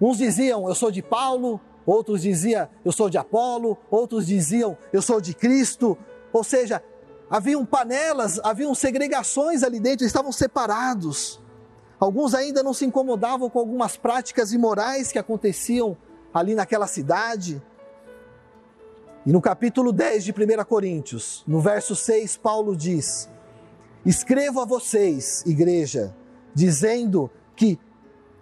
Uns 0.00 0.16
diziam, 0.16 0.66
eu 0.66 0.74
sou 0.74 0.90
de 0.90 1.02
Paulo, 1.02 1.60
outros 1.84 2.22
diziam, 2.22 2.66
eu 2.82 2.92
sou 2.92 3.10
de 3.10 3.18
Apolo, 3.18 3.76
outros 3.90 4.26
diziam, 4.26 4.76
eu 4.90 5.02
sou 5.02 5.20
de 5.20 5.34
Cristo. 5.34 5.98
Ou 6.32 6.42
seja, 6.42 6.82
haviam 7.28 7.66
panelas, 7.66 8.40
haviam 8.42 8.74
segregações 8.74 9.62
ali 9.62 9.78
dentro, 9.78 10.06
estavam 10.06 10.32
separados. 10.32 11.41
Alguns 12.02 12.34
ainda 12.34 12.64
não 12.64 12.74
se 12.74 12.84
incomodavam 12.84 13.48
com 13.48 13.60
algumas 13.60 13.96
práticas 13.96 14.52
imorais 14.52 15.12
que 15.12 15.20
aconteciam 15.20 15.96
ali 16.34 16.52
naquela 16.52 16.88
cidade. 16.88 17.62
E 19.24 19.30
no 19.30 19.40
capítulo 19.40 19.92
10 19.92 20.24
de 20.24 20.32
1 20.32 20.64
Coríntios, 20.64 21.44
no 21.46 21.60
verso 21.60 21.94
6, 21.94 22.36
Paulo 22.38 22.74
diz: 22.74 23.30
Escrevo 24.04 24.60
a 24.60 24.64
vocês, 24.64 25.44
igreja, 25.46 26.12
dizendo 26.52 27.30
que 27.54 27.78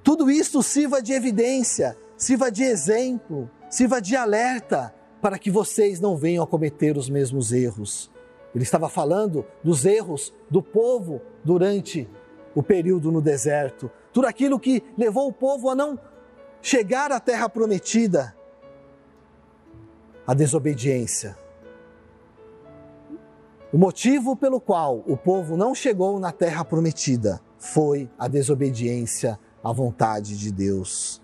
tudo 0.03 0.31
isto 0.31 0.63
sirva 0.63 1.03
de 1.03 1.13
evidência, 1.13 1.99
sirva 2.17 2.51
de 2.51 2.63
exemplo, 2.63 3.51
sirva 3.69 4.01
de 4.01 4.17
alerta, 4.17 4.95
para 5.21 5.39
que 5.39 5.51
vocês 5.51 6.01
não 6.01 6.17
venham 6.17 6.43
a 6.43 6.47
cometer 6.47 6.97
os 6.97 7.11
mesmos 7.11 7.53
erros. 7.53 8.11
Ele 8.55 8.65
estava 8.65 8.89
falando 8.89 9.45
dos 9.63 9.85
erros 9.85 10.33
do 10.49 10.63
povo 10.63 11.21
durante 11.45 12.09
o 12.55 12.63
período 12.63 13.13
no 13.13 13.21
deserto, 13.21 13.91
tudo 14.13 14.27
aquilo 14.27 14.59
que 14.59 14.83
levou 14.97 15.29
o 15.29 15.33
povo 15.33 15.71
a 15.71 15.75
não 15.75 15.99
chegar 16.63 17.13
à 17.13 17.21
terra 17.21 17.49
prometida, 17.49 18.35
a 20.27 20.35
desobediência. 20.35 21.37
O 23.73 23.79
motivo 23.79 24.35
pelo 24.35 24.61
qual 24.61 25.03
o 25.07 25.17
povo 25.17 25.57
não 25.57 25.75
chegou 25.75 26.19
na 26.19 26.33
terra 26.33 26.65
prometida 26.65 27.41
foi 27.57 28.11
a 28.19 28.27
desobediência 28.27 29.39
à 29.63 29.73
vontade 29.73 30.37
de 30.37 30.51
Deus. 30.51 31.23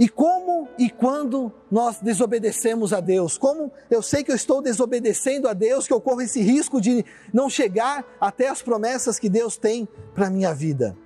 E 0.00 0.08
como 0.08 0.66
e 0.78 0.88
quando 0.88 1.52
nós 1.70 1.98
desobedecemos 2.00 2.94
a 2.94 3.00
Deus? 3.00 3.36
Como 3.36 3.70
eu 3.90 4.00
sei 4.00 4.24
que 4.24 4.32
eu 4.32 4.34
estou 4.34 4.62
desobedecendo 4.62 5.46
a 5.46 5.52
Deus, 5.52 5.86
que 5.86 5.92
eu 5.92 6.00
corro 6.00 6.22
esse 6.22 6.40
risco 6.40 6.80
de 6.80 7.04
não 7.30 7.50
chegar 7.50 8.02
até 8.18 8.48
as 8.48 8.62
promessas 8.62 9.18
que 9.18 9.28
Deus 9.28 9.58
tem 9.58 9.86
para 10.14 10.28
a 10.28 10.30
minha 10.30 10.54
vida? 10.54 10.96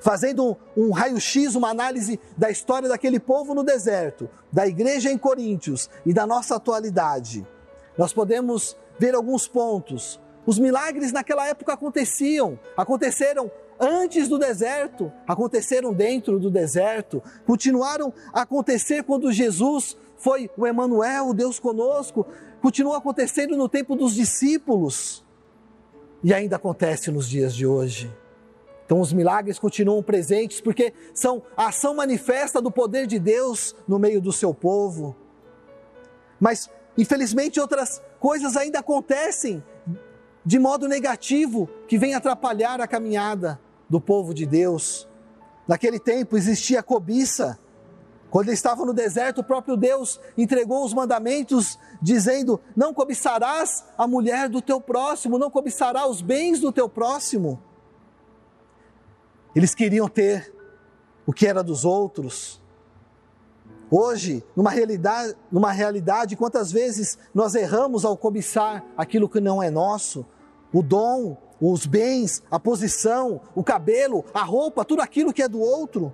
Fazendo 0.00 0.56
um, 0.74 0.86
um 0.86 0.90
raio-x, 0.92 1.54
uma 1.54 1.68
análise 1.68 2.18
da 2.38 2.50
história 2.50 2.88
daquele 2.88 3.20
povo 3.20 3.54
no 3.54 3.62
deserto, 3.62 4.30
da 4.50 4.66
igreja 4.66 5.12
em 5.12 5.18
Coríntios 5.18 5.90
e 6.06 6.14
da 6.14 6.26
nossa 6.26 6.56
atualidade, 6.56 7.46
nós 7.98 8.14
podemos 8.14 8.78
ver 8.98 9.14
alguns 9.14 9.46
pontos. 9.46 10.18
Os 10.46 10.58
milagres 10.58 11.12
naquela 11.12 11.46
época 11.46 11.74
aconteciam, 11.74 12.58
aconteceram 12.74 13.50
antes 13.80 14.28
do 14.28 14.38
deserto, 14.38 15.10
aconteceram 15.26 15.94
dentro 15.94 16.38
do 16.38 16.50
deserto, 16.50 17.22
continuaram 17.46 18.12
a 18.32 18.42
acontecer 18.42 19.02
quando 19.02 19.32
Jesus 19.32 19.96
foi 20.18 20.50
o 20.56 20.66
Emanuel, 20.66 21.28
o 21.28 21.34
Deus 21.34 21.58
conosco, 21.58 22.26
continuou 22.60 22.94
acontecendo 22.94 23.56
no 23.56 23.68
tempo 23.68 23.96
dos 23.96 24.14
discípulos 24.14 25.24
e 26.22 26.34
ainda 26.34 26.56
acontece 26.56 27.10
nos 27.10 27.26
dias 27.26 27.54
de 27.54 27.66
hoje. 27.66 28.14
Então 28.84 29.00
os 29.00 29.12
milagres 29.12 29.58
continuam 29.58 30.02
presentes 30.02 30.60
porque 30.60 30.92
são 31.14 31.42
a 31.56 31.68
ação 31.68 31.94
manifesta 31.94 32.60
do 32.60 32.70
poder 32.70 33.06
de 33.06 33.18
Deus 33.18 33.74
no 33.88 33.98
meio 33.98 34.20
do 34.20 34.32
seu 34.32 34.52
povo. 34.52 35.16
Mas 36.38 36.68
infelizmente 36.98 37.58
outras 37.58 38.02
coisas 38.18 38.56
ainda 38.56 38.80
acontecem 38.80 39.64
de 40.44 40.58
modo 40.58 40.86
negativo 40.88 41.68
que 41.86 41.96
vem 41.96 42.14
atrapalhar 42.14 42.80
a 42.80 42.86
caminhada 42.86 43.58
do 43.90 44.00
povo 44.00 44.32
de 44.32 44.46
Deus. 44.46 45.08
Naquele 45.66 45.98
tempo 45.98 46.36
existia 46.36 46.82
cobiça. 46.82 47.58
Quando 48.30 48.46
eles 48.46 48.60
estavam 48.60 48.86
no 48.86 48.94
deserto, 48.94 49.40
o 49.40 49.44
próprio 49.44 49.76
Deus 49.76 50.20
entregou 50.38 50.84
os 50.84 50.94
mandamentos, 50.94 51.76
dizendo: 52.00 52.60
Não 52.76 52.94
cobiçarás 52.94 53.84
a 53.98 54.06
mulher 54.06 54.48
do 54.48 54.62
teu 54.62 54.80
próximo, 54.80 55.36
não 55.36 55.50
cobiçarás 55.50 56.08
os 56.08 56.22
bens 56.22 56.60
do 56.60 56.70
teu 56.70 56.88
próximo. 56.88 57.60
Eles 59.54 59.74
queriam 59.74 60.08
ter 60.08 60.54
o 61.26 61.32
que 61.32 61.46
era 61.46 61.62
dos 61.62 61.84
outros. 61.84 62.60
Hoje, 63.90 64.44
numa 64.54 64.70
realidade, 64.70 65.36
numa 65.50 65.72
realidade, 65.72 66.36
quantas 66.36 66.70
vezes 66.70 67.18
nós 67.34 67.56
erramos 67.56 68.04
ao 68.04 68.16
cobiçar 68.16 68.84
aquilo 68.96 69.28
que 69.28 69.40
não 69.40 69.60
é 69.60 69.68
nosso, 69.68 70.24
o 70.72 70.80
dom, 70.80 71.36
os 71.60 71.84
bens, 71.84 72.42
a 72.50 72.58
posição, 72.58 73.40
o 73.54 73.62
cabelo, 73.62 74.24
a 74.32 74.42
roupa, 74.42 74.84
tudo 74.84 75.02
aquilo 75.02 75.32
que 75.32 75.42
é 75.42 75.48
do 75.48 75.60
outro. 75.60 76.12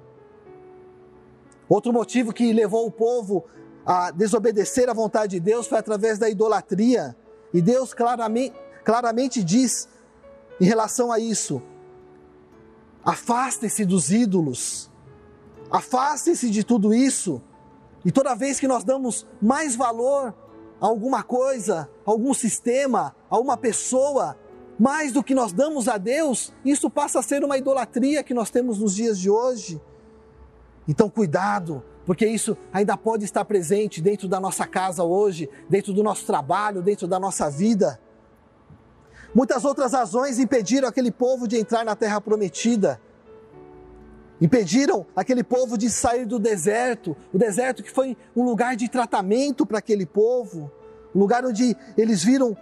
Outro 1.69 1.93
motivo 1.93 2.33
que 2.33 2.53
levou 2.53 2.87
o 2.87 2.91
povo 2.91 3.45
a 3.85 4.11
desobedecer 4.11 4.89
à 4.89 4.93
vontade 4.93 5.33
de 5.33 5.41
Deus 5.41 5.69
foi 5.69 5.79
através 5.79 6.19
da 6.19 6.29
idolatria. 6.29 7.17
E 7.55 7.63
Deus 7.63 7.95
claramente, 7.95 8.57
claramente 8.85 9.43
diz 9.45 9.89
em 10.61 10.65
relação 10.65 11.13
a 11.13 11.21
isso: 11.21 11.63
afastem-se 13.05 13.85
dos 13.85 14.11
ídolos, 14.11 14.91
afastem-se 15.71 16.51
de 16.51 16.65
tudo 16.65 16.93
isso. 16.93 17.41
E 18.05 18.11
toda 18.13 18.35
vez 18.35 18.59
que 18.59 18.69
nós 18.69 18.85
damos 18.85 19.27
mais 19.41 19.75
valor 19.75 20.35
a 20.81 20.87
alguma 20.87 21.23
coisa, 21.23 21.89
a 22.07 22.11
algum 22.11 22.35
sistema, 22.35 23.15
a 23.29 23.39
uma 23.39 23.57
pessoa, 23.57 24.37
mais 24.79 25.13
do 25.13 25.23
que 25.23 25.35
nós 25.35 25.53
damos 25.53 25.89
a 25.89 25.97
Deus, 25.97 26.53
isso 26.65 26.91
passa 26.91 27.21
a 27.21 27.23
ser 27.23 27.43
uma 27.43 27.57
idolatria 27.57 28.23
que 28.23 28.35
nós 28.35 28.51
temos 28.51 28.79
nos 28.79 28.95
dias 28.95 29.19
de 29.19 29.31
hoje. 29.31 29.81
Então, 30.87 31.09
cuidado, 31.09 31.83
porque 32.05 32.27
isso 32.27 32.57
ainda 32.73 32.97
pode 32.97 33.25
estar 33.25 33.45
presente 33.45 34.01
dentro 34.01 34.29
da 34.29 34.39
nossa 34.39 34.67
casa 34.67 35.03
hoje, 35.03 35.49
dentro 35.69 35.93
do 35.93 36.03
nosso 36.03 36.27
trabalho, 36.27 36.83
dentro 36.83 37.09
da 37.09 37.19
nossa 37.19 37.51
vida. 37.51 37.99
Muitas 39.35 39.65
outras 39.65 39.93
razões 39.93 40.39
impediram 40.39 40.89
aquele 40.89 41.11
povo 41.11 41.49
de 41.49 41.59
entrar 41.59 41.85
na 41.85 41.97
terra 41.97 42.21
prometida. 42.21 43.01
Impediram 44.41 45.07
aquele 45.17 45.43
povo 45.43 45.77
de 45.77 45.91
sair 45.91 46.27
do 46.27 46.39
deserto, 46.39 47.17
o 47.33 47.39
deserto 47.39 47.83
que 47.83 47.91
foi 47.91 48.17
um 48.37 48.45
lugar 48.45 48.77
de 48.77 48.89
tratamento 48.89 49.65
para 49.65 49.79
aquele 49.79 50.05
povo, 50.07 50.71
um 51.15 51.19
lugar 51.19 51.45
onde 51.45 51.77
eles 51.97 52.23
viram 52.23 52.57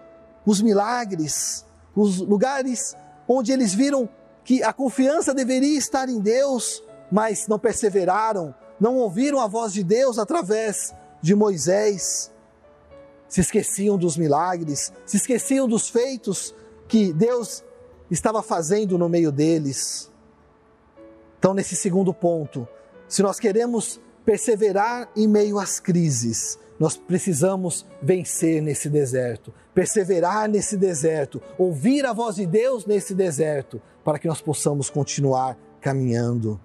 os 0.46 0.62
milagres, 0.62 1.66
os 1.94 2.18
lugares 2.18 2.96
onde 3.28 3.52
eles 3.52 3.74
viram 3.74 4.08
que 4.44 4.62
a 4.62 4.72
confiança 4.72 5.32
deveria 5.32 5.78
estar 5.78 6.08
em 6.08 6.20
Deus, 6.20 6.82
mas 7.10 7.48
não 7.48 7.58
perseveraram, 7.58 8.54
não 8.78 8.96
ouviram 8.96 9.40
a 9.40 9.46
voz 9.46 9.72
de 9.72 9.82
Deus 9.82 10.18
através 10.18 10.94
de 11.22 11.34
Moisés. 11.34 12.30
Se 13.28 13.40
esqueciam 13.40 13.96
dos 13.96 14.16
milagres, 14.16 14.92
se 15.06 15.16
esqueciam 15.16 15.66
dos 15.66 15.88
feitos 15.88 16.54
que 16.86 17.12
Deus 17.12 17.64
estava 18.10 18.42
fazendo 18.42 18.98
no 18.98 19.08
meio 19.08 19.32
deles. 19.32 20.10
Então, 21.38 21.54
nesse 21.54 21.74
segundo 21.74 22.12
ponto, 22.12 22.68
se 23.08 23.22
nós 23.22 23.38
queremos 23.38 24.00
perseverar 24.24 25.08
em 25.16 25.26
meio 25.26 25.58
às 25.58 25.80
crises, 25.80 26.58
nós 26.78 26.96
precisamos 26.96 27.86
vencer 28.02 28.60
nesse 28.60 28.88
deserto, 28.88 29.52
perseverar 29.72 30.48
nesse 30.48 30.76
deserto, 30.76 31.40
ouvir 31.58 32.04
a 32.04 32.12
voz 32.12 32.36
de 32.36 32.46
Deus 32.46 32.84
nesse 32.84 33.14
deserto, 33.14 33.80
para 34.04 34.18
que 34.18 34.28
nós 34.28 34.40
possamos 34.40 34.90
continuar 34.90 35.56
caminhando. 35.80 36.60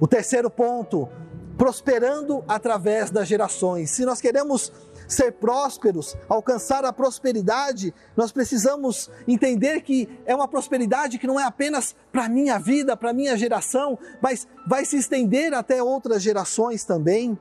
O 0.00 0.06
terceiro 0.06 0.50
ponto, 0.50 1.08
prosperando 1.56 2.42
através 2.48 3.10
das 3.10 3.28
gerações. 3.28 3.90
Se 3.90 4.04
nós 4.04 4.18
queremos 4.18 4.72
ser 5.06 5.32
prósperos, 5.32 6.16
alcançar 6.28 6.84
a 6.84 6.92
prosperidade, 6.92 7.92
nós 8.16 8.32
precisamos 8.32 9.10
entender 9.28 9.82
que 9.82 10.08
é 10.24 10.34
uma 10.34 10.48
prosperidade 10.48 11.18
que 11.18 11.26
não 11.26 11.38
é 11.38 11.44
apenas 11.44 11.94
para 12.10 12.24
a 12.24 12.28
minha 12.28 12.58
vida, 12.58 12.96
para 12.96 13.10
a 13.10 13.12
minha 13.12 13.36
geração, 13.36 13.98
mas 14.22 14.48
vai 14.66 14.84
se 14.84 14.96
estender 14.96 15.52
até 15.52 15.82
outras 15.82 16.22
gerações 16.22 16.84
também. 16.84 17.38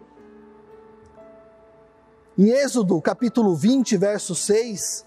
Em 2.42 2.52
Êxodo 2.52 3.02
capítulo 3.02 3.54
20, 3.54 3.98
verso 3.98 4.34
6, 4.34 5.06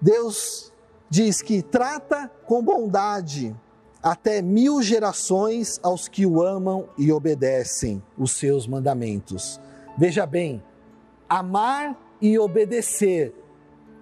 Deus 0.00 0.72
diz 1.08 1.40
que 1.40 1.62
trata 1.62 2.28
com 2.46 2.60
bondade 2.60 3.54
até 4.02 4.42
mil 4.42 4.82
gerações 4.82 5.78
aos 5.84 6.08
que 6.08 6.26
o 6.26 6.42
amam 6.42 6.88
e 6.98 7.12
obedecem 7.12 8.02
os 8.18 8.32
seus 8.32 8.66
mandamentos. 8.66 9.60
Veja 9.96 10.26
bem, 10.26 10.60
amar 11.28 11.96
e 12.20 12.36
obedecer, 12.40 13.32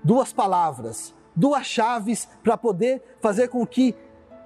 duas 0.02 0.32
palavras, 0.32 1.14
duas 1.36 1.66
chaves 1.66 2.26
para 2.42 2.56
poder 2.56 3.02
fazer 3.20 3.48
com 3.48 3.66
que 3.66 3.94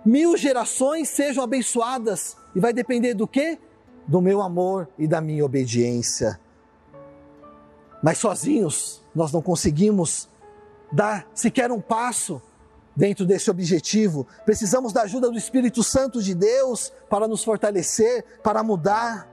mil 0.05 0.37
gerações 0.37 1.11
sejam 1.11 1.44
abençoadas. 1.44 2.37
E 2.57 2.59
vai 2.59 2.72
depender 2.72 3.14
do 3.14 3.29
que? 3.29 3.57
Do 4.05 4.20
meu 4.20 4.42
amor 4.42 4.88
e 4.98 5.07
da 5.07 5.20
minha 5.20 5.44
obediência. 5.44 6.40
Mas 8.03 8.19
sozinhos 8.19 9.03
nós 9.15 9.33
não 9.33 9.41
conseguimos 9.41 10.29
dar 10.91 11.27
sequer 11.35 11.71
um 11.71 11.81
passo 11.81 12.43
dentro 12.97 13.25
desse 13.25 13.51
objetivo. 13.51 14.27
Precisamos 14.45 14.93
da 14.93 15.03
ajuda 15.03 15.31
do 15.31 15.38
Espírito 15.38 15.83
Santo 15.83 16.23
de 16.23 16.35
Deus 16.35 16.93
para 17.09 17.29
nos 17.29 17.45
fortalecer, 17.45 18.25
para 18.43 18.62
mudar. 18.62 19.29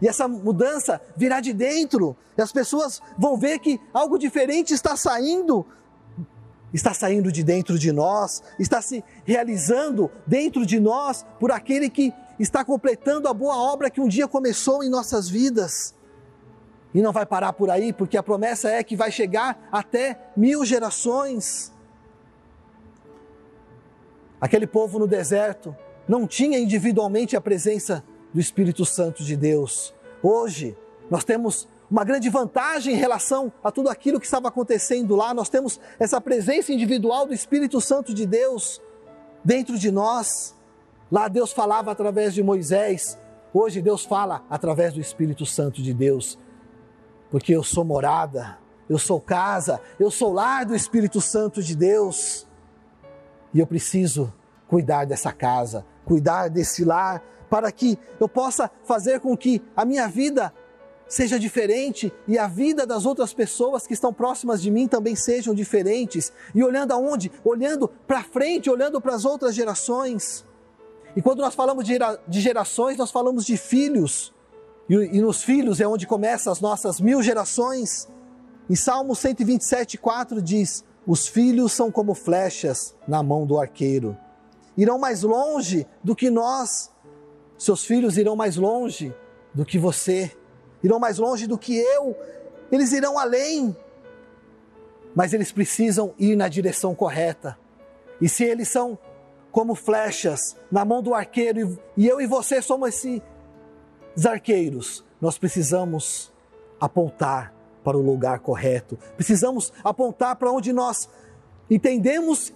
E 0.00 0.08
essa 0.08 0.26
mudança 0.28 1.00
virá 1.16 1.40
de 1.40 1.52
dentro. 1.52 2.16
E 2.36 2.42
as 2.42 2.52
pessoas 2.52 3.00
vão 3.16 3.36
ver 3.36 3.58
que 3.58 3.80
algo 3.92 4.18
diferente 4.18 4.74
está 4.74 4.96
saindo. 4.96 5.66
Está 6.72 6.92
saindo 6.92 7.30
de 7.30 7.42
dentro 7.42 7.78
de 7.78 7.92
nós, 7.92 8.42
está 8.58 8.82
se 8.82 9.02
realizando 9.24 10.10
dentro 10.26 10.66
de 10.66 10.80
nós 10.80 11.24
por 11.38 11.52
aquele 11.52 11.88
que 11.88 12.12
está 12.38 12.64
completando 12.64 13.28
a 13.28 13.32
boa 13.32 13.56
obra 13.56 13.88
que 13.88 14.00
um 14.00 14.08
dia 14.08 14.28
começou 14.28 14.82
em 14.82 14.90
nossas 14.90 15.28
vidas. 15.28 15.94
E 16.96 17.02
não 17.02 17.12
vai 17.12 17.26
parar 17.26 17.52
por 17.52 17.68
aí, 17.68 17.92
porque 17.92 18.16
a 18.16 18.22
promessa 18.22 18.70
é 18.70 18.82
que 18.82 18.96
vai 18.96 19.12
chegar 19.12 19.68
até 19.70 20.18
mil 20.34 20.64
gerações. 20.64 21.70
Aquele 24.40 24.66
povo 24.66 24.98
no 24.98 25.06
deserto 25.06 25.76
não 26.08 26.26
tinha 26.26 26.58
individualmente 26.58 27.36
a 27.36 27.40
presença 27.40 28.02
do 28.32 28.40
Espírito 28.40 28.86
Santo 28.86 29.22
de 29.22 29.36
Deus. 29.36 29.94
Hoje, 30.22 30.74
nós 31.10 31.22
temos 31.22 31.68
uma 31.90 32.02
grande 32.02 32.30
vantagem 32.30 32.94
em 32.94 32.96
relação 32.96 33.52
a 33.62 33.70
tudo 33.70 33.90
aquilo 33.90 34.18
que 34.18 34.24
estava 34.24 34.48
acontecendo 34.48 35.14
lá. 35.14 35.34
Nós 35.34 35.50
temos 35.50 35.78
essa 35.98 36.18
presença 36.18 36.72
individual 36.72 37.26
do 37.26 37.34
Espírito 37.34 37.78
Santo 37.78 38.14
de 38.14 38.24
Deus 38.24 38.80
dentro 39.44 39.78
de 39.78 39.90
nós. 39.90 40.56
Lá 41.12 41.28
Deus 41.28 41.52
falava 41.52 41.92
através 41.92 42.32
de 42.32 42.42
Moisés, 42.42 43.18
hoje 43.52 43.82
Deus 43.82 44.02
fala 44.02 44.46
através 44.48 44.94
do 44.94 45.00
Espírito 45.00 45.44
Santo 45.44 45.82
de 45.82 45.92
Deus 45.92 46.38
porque 47.30 47.54
eu 47.54 47.62
sou 47.62 47.84
morada, 47.84 48.58
eu 48.88 48.98
sou 48.98 49.20
casa, 49.20 49.80
eu 49.98 50.10
sou 50.10 50.32
lar 50.32 50.64
do 50.64 50.74
Espírito 50.74 51.20
Santo 51.20 51.62
de 51.62 51.74
Deus. 51.74 52.46
E 53.52 53.60
eu 53.60 53.66
preciso 53.66 54.32
cuidar 54.68 55.04
dessa 55.04 55.32
casa, 55.32 55.84
cuidar 56.04 56.48
desse 56.48 56.84
lar, 56.84 57.22
para 57.48 57.70
que 57.70 57.98
eu 58.20 58.28
possa 58.28 58.70
fazer 58.84 59.20
com 59.20 59.36
que 59.36 59.62
a 59.76 59.84
minha 59.84 60.08
vida 60.08 60.52
seja 61.08 61.38
diferente 61.38 62.12
e 62.26 62.36
a 62.36 62.48
vida 62.48 62.84
das 62.84 63.06
outras 63.06 63.32
pessoas 63.32 63.86
que 63.86 63.94
estão 63.94 64.12
próximas 64.12 64.60
de 64.60 64.70
mim 64.70 64.88
também 64.88 65.14
sejam 65.14 65.54
diferentes. 65.54 66.32
E 66.54 66.62
olhando 66.62 66.92
aonde? 66.92 67.30
Olhando 67.44 67.88
para 68.06 68.22
frente, 68.22 68.68
olhando 68.68 69.00
para 69.00 69.14
as 69.14 69.24
outras 69.24 69.54
gerações. 69.54 70.44
E 71.14 71.22
quando 71.22 71.40
nós 71.40 71.54
falamos 71.54 71.84
de 71.84 72.40
gerações, 72.40 72.96
nós 72.96 73.10
falamos 73.10 73.44
de 73.44 73.56
filhos. 73.56 74.34
E, 74.88 75.20
nos 75.20 75.42
filhos 75.42 75.80
é 75.80 75.86
onde 75.86 76.06
começam 76.06 76.52
as 76.52 76.60
nossas 76.60 77.00
mil 77.00 77.22
gerações. 77.22 78.08
Em 78.68 78.76
Salmo 78.76 79.14
127, 79.14 79.98
4 79.98 80.40
diz: 80.40 80.84
Os 81.06 81.26
filhos 81.26 81.72
são 81.72 81.90
como 81.90 82.14
flechas 82.14 82.94
na 83.06 83.22
mão 83.22 83.46
do 83.46 83.58
arqueiro. 83.58 84.16
Irão 84.76 84.98
mais 84.98 85.22
longe 85.22 85.86
do 86.02 86.14
que 86.14 86.30
nós. 86.30 86.90
Seus 87.58 87.84
filhos 87.84 88.18
irão 88.18 88.36
mais 88.36 88.56
longe 88.56 89.14
do 89.54 89.64
que 89.64 89.78
você 89.78 90.30
irão 90.86 90.98
mais 90.98 91.18
longe 91.18 91.46
do 91.46 91.58
que 91.58 91.76
eu, 91.76 92.16
eles 92.70 92.92
irão 92.92 93.18
além, 93.18 93.76
mas 95.14 95.32
eles 95.32 95.52
precisam 95.52 96.14
ir 96.18 96.36
na 96.36 96.48
direção 96.48 96.94
correta. 96.94 97.58
E 98.20 98.28
se 98.28 98.44
eles 98.44 98.68
são 98.68 98.98
como 99.50 99.74
flechas 99.74 100.56
na 100.70 100.84
mão 100.84 101.02
do 101.02 101.14
arqueiro, 101.14 101.78
e 101.96 102.06
eu 102.06 102.20
e 102.20 102.26
você 102.26 102.60
somos 102.60 102.90
esses 102.90 103.22
arqueiros, 104.24 105.04
nós 105.20 105.36
precisamos 105.36 106.32
apontar 106.80 107.52
para 107.82 107.96
o 107.96 108.02
lugar 108.02 108.38
correto, 108.40 108.98
precisamos 109.16 109.72
apontar 109.84 110.36
para 110.36 110.50
onde 110.50 110.72
nós 110.72 111.08
entendemos 111.70 112.52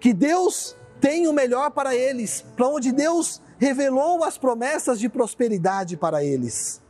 que 0.00 0.12
Deus 0.12 0.76
tem 1.00 1.28
o 1.28 1.32
melhor 1.32 1.70
para 1.70 1.94
eles, 1.94 2.44
para 2.56 2.68
onde 2.68 2.92
Deus 2.92 3.40
revelou 3.58 4.24
as 4.24 4.36
promessas 4.36 4.98
de 4.98 5.08
prosperidade 5.08 5.96
para 5.96 6.24
eles. 6.24 6.82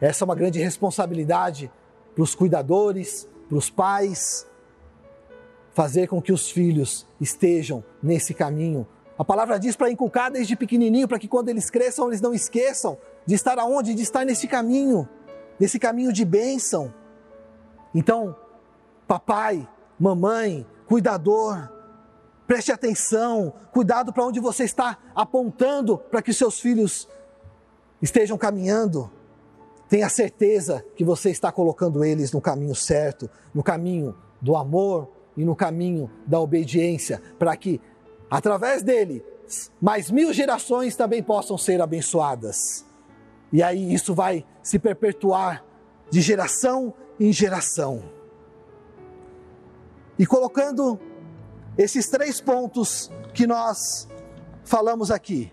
Essa 0.00 0.24
é 0.24 0.26
uma 0.26 0.34
grande 0.34 0.58
responsabilidade 0.58 1.70
para 2.14 2.22
os 2.22 2.34
cuidadores, 2.34 3.28
para 3.48 3.58
os 3.58 3.70
pais, 3.70 4.46
fazer 5.74 6.06
com 6.06 6.20
que 6.20 6.32
os 6.32 6.50
filhos 6.50 7.06
estejam 7.20 7.84
nesse 8.02 8.34
caminho. 8.34 8.86
A 9.18 9.24
palavra 9.24 9.58
diz 9.58 9.76
para 9.76 9.90
inculcar 9.90 10.30
desde 10.30 10.56
pequenininho, 10.56 11.08
para 11.08 11.18
que 11.18 11.28
quando 11.28 11.48
eles 11.48 11.70
cresçam, 11.70 12.08
eles 12.08 12.20
não 12.20 12.34
esqueçam 12.34 12.98
de 13.26 13.34
estar 13.34 13.58
aonde? 13.58 13.94
De 13.94 14.02
estar 14.02 14.24
nesse 14.24 14.46
caminho, 14.46 15.08
nesse 15.58 15.78
caminho 15.78 16.12
de 16.12 16.24
bênção. 16.24 16.92
Então, 17.94 18.34
papai, 19.06 19.68
mamãe, 19.98 20.66
cuidador, 20.86 21.70
preste 22.46 22.72
atenção, 22.72 23.52
cuidado 23.72 24.12
para 24.12 24.24
onde 24.24 24.40
você 24.40 24.64
está 24.64 24.98
apontando 25.14 25.98
para 25.98 26.22
que 26.22 26.32
seus 26.32 26.60
filhos 26.60 27.08
estejam 28.00 28.36
caminhando. 28.36 29.10
Tenha 29.88 30.08
certeza 30.08 30.84
que 30.96 31.04
você 31.04 31.30
está 31.30 31.52
colocando 31.52 32.02
eles 32.04 32.32
no 32.32 32.40
caminho 32.40 32.74
certo, 32.74 33.28
no 33.54 33.62
caminho 33.62 34.14
do 34.40 34.56
amor 34.56 35.08
e 35.36 35.44
no 35.44 35.54
caminho 35.54 36.10
da 36.26 36.40
obediência, 36.40 37.22
para 37.38 37.56
que, 37.56 37.80
através 38.30 38.82
dele, 38.82 39.24
mais 39.80 40.10
mil 40.10 40.32
gerações 40.32 40.96
também 40.96 41.22
possam 41.22 41.56
ser 41.58 41.80
abençoadas. 41.80 42.84
E 43.52 43.62
aí 43.62 43.92
isso 43.92 44.14
vai 44.14 44.44
se 44.62 44.78
perpetuar 44.78 45.64
de 46.10 46.20
geração 46.20 46.94
em 47.20 47.32
geração. 47.32 48.02
E 50.18 50.26
colocando 50.26 50.98
esses 51.76 52.08
três 52.08 52.40
pontos 52.40 53.10
que 53.34 53.46
nós 53.46 54.08
falamos 54.64 55.10
aqui, 55.10 55.52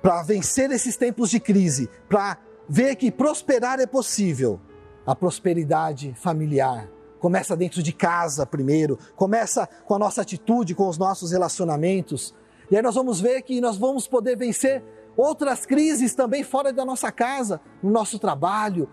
para 0.00 0.22
vencer 0.22 0.70
esses 0.70 0.96
tempos 0.96 1.28
de 1.30 1.40
crise, 1.40 1.88
para 2.08 2.38
vê 2.68 2.94
que 2.94 3.10
prosperar 3.10 3.80
é 3.80 3.86
possível. 3.86 4.60
A 5.06 5.14
prosperidade 5.14 6.14
familiar 6.14 6.88
começa 7.18 7.56
dentro 7.56 7.82
de 7.82 7.92
casa 7.92 8.46
primeiro, 8.46 8.98
começa 9.16 9.66
com 9.86 9.94
a 9.94 9.98
nossa 9.98 10.22
atitude, 10.22 10.74
com 10.74 10.88
os 10.88 10.98
nossos 10.98 11.32
relacionamentos. 11.32 12.34
E 12.70 12.76
aí 12.76 12.82
nós 12.82 12.94
vamos 12.94 13.20
ver 13.20 13.42
que 13.42 13.60
nós 13.60 13.76
vamos 13.76 14.06
poder 14.06 14.36
vencer 14.36 14.82
outras 15.18 15.66
crises 15.66 16.14
também 16.14 16.44
fora 16.44 16.72
da 16.72 16.84
nossa 16.84 17.10
casa, 17.10 17.60
no 17.82 17.90
nosso 17.90 18.20
trabalho, 18.20 18.88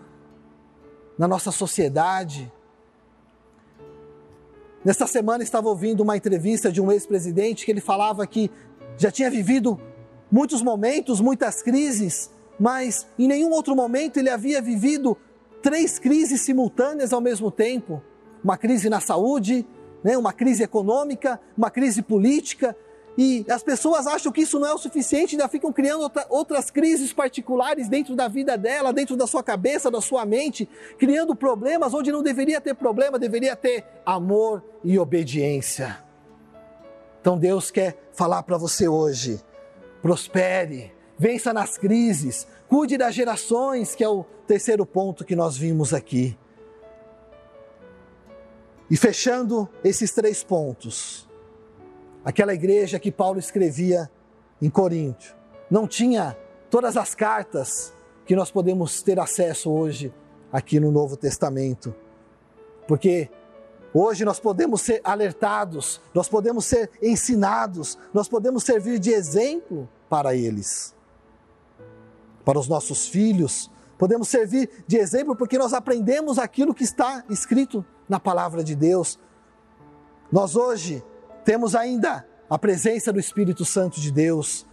na 1.16 1.28
nossa 1.28 1.52
sociedade. 1.52 2.52
Nesta 4.84 5.06
semana 5.06 5.44
estava 5.44 5.68
ouvindo 5.68 6.00
uma 6.02 6.16
entrevista 6.16 6.70
de 6.70 6.82
um 6.82 6.90
ex-presidente 6.90 7.64
que 7.64 7.70
ele 7.70 7.80
falava 7.80 8.26
que 8.26 8.50
já 8.98 9.08
tinha 9.08 9.30
vivido 9.30 9.80
muitos 10.30 10.62
momentos, 10.62 11.20
muitas 11.20 11.62
crises, 11.62 12.28
mas 12.58 13.06
em 13.16 13.28
nenhum 13.28 13.52
outro 13.52 13.76
momento 13.76 14.16
ele 14.16 14.28
havia 14.28 14.60
vivido 14.60 15.16
três 15.62 15.96
crises 15.96 16.40
simultâneas 16.40 17.12
ao 17.12 17.20
mesmo 17.20 17.52
tempo: 17.52 18.02
uma 18.42 18.56
crise 18.56 18.90
na 18.90 19.00
saúde, 19.00 19.64
né, 20.02 20.18
uma 20.18 20.32
crise 20.32 20.64
econômica, 20.64 21.40
uma 21.56 21.70
crise 21.70 22.02
política. 22.02 22.76
E 23.18 23.46
as 23.48 23.62
pessoas 23.62 24.06
acham 24.06 24.30
que 24.30 24.42
isso 24.42 24.58
não 24.58 24.68
é 24.68 24.74
o 24.74 24.78
suficiente, 24.78 25.34
ainda 25.34 25.48
ficam 25.48 25.72
criando 25.72 26.02
outra, 26.02 26.26
outras 26.28 26.70
crises 26.70 27.14
particulares 27.14 27.88
dentro 27.88 28.14
da 28.14 28.28
vida 28.28 28.58
dela, 28.58 28.92
dentro 28.92 29.16
da 29.16 29.26
sua 29.26 29.42
cabeça, 29.42 29.90
da 29.90 30.02
sua 30.02 30.26
mente, 30.26 30.68
criando 30.98 31.34
problemas 31.34 31.94
onde 31.94 32.12
não 32.12 32.22
deveria 32.22 32.60
ter 32.60 32.74
problema, 32.74 33.18
deveria 33.18 33.56
ter 33.56 33.84
amor 34.04 34.62
e 34.84 34.98
obediência. 34.98 36.04
Então 37.20 37.38
Deus 37.38 37.70
quer 37.70 37.96
falar 38.12 38.42
para 38.42 38.58
você 38.58 38.86
hoje: 38.86 39.40
prospere, 40.02 40.92
vença 41.18 41.54
nas 41.54 41.78
crises, 41.78 42.46
cuide 42.68 42.98
das 42.98 43.14
gerações, 43.14 43.94
que 43.94 44.04
é 44.04 44.08
o 44.08 44.24
terceiro 44.46 44.84
ponto 44.84 45.24
que 45.24 45.34
nós 45.34 45.56
vimos 45.56 45.94
aqui. 45.94 46.36
E 48.90 48.96
fechando 48.96 49.68
esses 49.82 50.12
três 50.12 50.44
pontos, 50.44 51.26
aquela 52.26 52.52
igreja 52.52 52.98
que 52.98 53.10
Paulo 53.10 53.38
escrevia 53.38 54.10
em 54.60 54.68
Coríntio, 54.68 55.34
não 55.70 55.86
tinha 55.86 56.36
todas 56.68 56.96
as 56.96 57.14
cartas 57.14 57.94
que 58.26 58.36
nós 58.36 58.50
podemos 58.50 59.00
ter 59.00 59.18
acesso 59.18 59.70
hoje 59.70 60.12
aqui 60.52 60.80
no 60.80 60.90
Novo 60.90 61.16
Testamento. 61.16 61.94
Porque 62.88 63.30
hoje 63.94 64.24
nós 64.24 64.40
podemos 64.40 64.82
ser 64.82 65.00
alertados, 65.04 66.00
nós 66.12 66.28
podemos 66.28 66.64
ser 66.64 66.90
ensinados, 67.00 67.96
nós 68.12 68.28
podemos 68.28 68.64
servir 68.64 68.98
de 68.98 69.12
exemplo 69.12 69.88
para 70.08 70.34
eles 70.34 70.96
para 72.46 72.60
os 72.60 72.68
nossos 72.68 73.08
filhos. 73.08 73.68
Podemos 73.98 74.28
servir 74.28 74.70
de 74.86 74.96
exemplo 74.96 75.34
porque 75.34 75.58
nós 75.58 75.72
aprendemos 75.72 76.38
aquilo 76.38 76.72
que 76.72 76.84
está 76.84 77.24
escrito 77.28 77.84
na 78.08 78.20
palavra 78.20 78.62
de 78.62 78.76
Deus. 78.76 79.18
Nós 80.30 80.54
hoje 80.54 81.02
temos 81.46 81.76
ainda 81.76 82.26
a 82.50 82.58
presença 82.58 83.12
do 83.12 83.20
Espírito 83.20 83.64
Santo 83.64 84.00
de 84.00 84.10
Deus, 84.10 84.66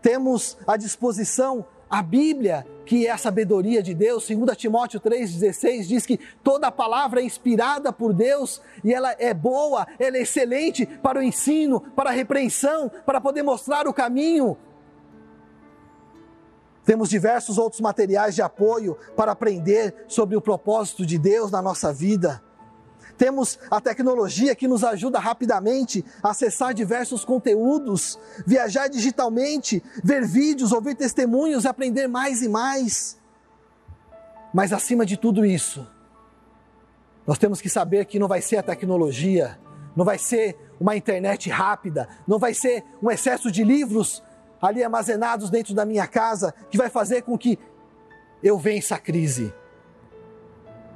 temos 0.00 0.56
à 0.64 0.76
disposição 0.76 1.66
a 1.90 2.00
Bíblia, 2.02 2.64
que 2.86 3.04
é 3.04 3.10
a 3.10 3.18
sabedoria 3.18 3.82
de 3.82 3.92
Deus. 3.92 4.28
2 4.28 4.56
Timóteo 4.56 5.00
3,16 5.00 5.86
diz 5.88 6.06
que 6.06 6.20
toda 6.42 6.70
palavra 6.70 7.20
é 7.20 7.24
inspirada 7.24 7.92
por 7.92 8.14
Deus 8.14 8.62
e 8.84 8.94
ela 8.94 9.12
é 9.18 9.34
boa, 9.34 9.84
ela 9.98 10.16
é 10.16 10.22
excelente 10.22 10.86
para 10.86 11.18
o 11.18 11.22
ensino, 11.22 11.80
para 11.96 12.10
a 12.10 12.12
repreensão, 12.12 12.88
para 13.04 13.20
poder 13.20 13.42
mostrar 13.42 13.88
o 13.88 13.92
caminho 13.92 14.56
temos 16.84 17.08
diversos 17.08 17.56
outros 17.58 17.80
materiais 17.80 18.34
de 18.34 18.42
apoio 18.42 18.96
para 19.14 19.30
aprender 19.30 19.94
sobre 20.08 20.36
o 20.36 20.40
propósito 20.40 21.06
de 21.06 21.18
Deus 21.18 21.50
na 21.50 21.62
nossa 21.62 21.92
vida. 21.92 22.42
Temos 23.20 23.58
a 23.70 23.82
tecnologia 23.82 24.56
que 24.56 24.66
nos 24.66 24.82
ajuda 24.82 25.18
rapidamente 25.18 26.02
a 26.22 26.30
acessar 26.30 26.72
diversos 26.72 27.22
conteúdos, 27.22 28.18
viajar 28.46 28.88
digitalmente, 28.88 29.82
ver 30.02 30.26
vídeos, 30.26 30.72
ouvir 30.72 30.94
testemunhos, 30.94 31.66
aprender 31.66 32.08
mais 32.08 32.40
e 32.40 32.48
mais. 32.48 33.18
Mas 34.54 34.72
acima 34.72 35.04
de 35.04 35.18
tudo 35.18 35.44
isso, 35.44 35.86
nós 37.26 37.36
temos 37.36 37.60
que 37.60 37.68
saber 37.68 38.06
que 38.06 38.18
não 38.18 38.26
vai 38.26 38.40
ser 38.40 38.56
a 38.56 38.62
tecnologia, 38.62 39.60
não 39.94 40.02
vai 40.06 40.16
ser 40.16 40.56
uma 40.80 40.96
internet 40.96 41.50
rápida, 41.50 42.08
não 42.26 42.38
vai 42.38 42.54
ser 42.54 42.82
um 43.02 43.10
excesso 43.10 43.52
de 43.52 43.62
livros 43.62 44.22
ali 44.62 44.82
armazenados 44.82 45.50
dentro 45.50 45.74
da 45.74 45.84
minha 45.84 46.06
casa 46.06 46.54
que 46.70 46.78
vai 46.78 46.88
fazer 46.88 47.20
com 47.20 47.36
que 47.36 47.58
eu 48.42 48.58
vença 48.58 48.94
a 48.94 48.98
crise. 48.98 49.52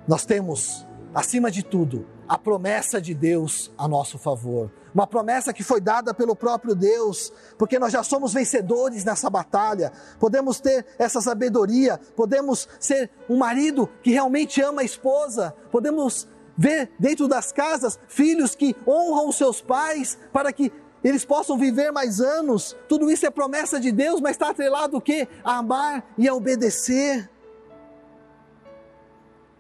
Nós 0.09 0.25
temos, 0.25 0.87
acima 1.15 1.51
de 1.51 1.63
tudo, 1.63 2.14
a 2.29 2.39
promessa 2.39 3.01
de 3.01 3.15
Deus 3.15 3.73
a 3.77 3.87
nosso 3.87 4.19
favor. 4.19 4.71
Uma 4.95 5.07
promessa 5.07 5.53
que 5.53 5.63
foi 5.63 5.81
dada 5.81 6.15
pelo 6.15 6.37
próprio 6.37 6.75
Deus, 6.75 7.33
porque 7.59 7.79
nós 7.79 7.93
já 7.93 8.03
somos 8.03 8.33
vencedores 8.33 9.05
nessa 9.05 9.29
batalha. 9.29 9.93
Podemos 10.19 10.61
ter 10.61 10.87
essa 10.99 11.21
sabedoria, 11.21 11.99
podemos 12.17 12.69
ser 12.79 13.11
um 13.29 13.37
marido 13.37 13.89
que 14.03 14.13
realmente 14.13 14.63
ama 14.63 14.83
a 14.83 14.85
esposa, 14.85 15.55
podemos 15.71 16.29
ver 16.57 16.93
dentro 16.99 17.27
das 17.27 17.51
casas 17.51 17.99
filhos 18.07 18.55
que 18.55 18.77
honram 18.87 19.33
seus 19.33 19.61
pais 19.61 20.17
para 20.33 20.53
que 20.53 20.73
eles 21.03 21.25
possam 21.25 21.59
viver 21.59 21.91
mais 21.93 22.21
anos. 22.21 22.77
Tudo 22.89 23.11
isso 23.11 23.27
é 23.27 23.31
promessa 23.31 23.79
de 23.79 23.93
Deus, 23.93 24.21
mas 24.21 24.33
está 24.33 24.51
atrelado 24.51 24.97
o 24.97 25.01
quê? 25.01 25.29
A 25.43 25.59
amar 25.59 26.05
e 26.17 26.27
a 26.27 26.35
obedecer. 26.35 27.29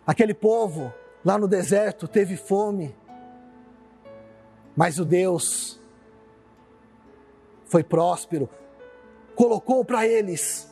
Aquele 0.07 0.33
povo 0.33 0.93
lá 1.25 1.39
no 1.39 1.49
deserto 1.49 2.07
teve 2.07 2.37
fome, 2.37 2.95
mas 4.77 4.99
o 4.99 5.05
Deus 5.05 5.81
foi 7.65 7.83
próspero, 7.83 8.49
colocou 9.35 9.85
para 9.85 10.07
eles 10.07 10.69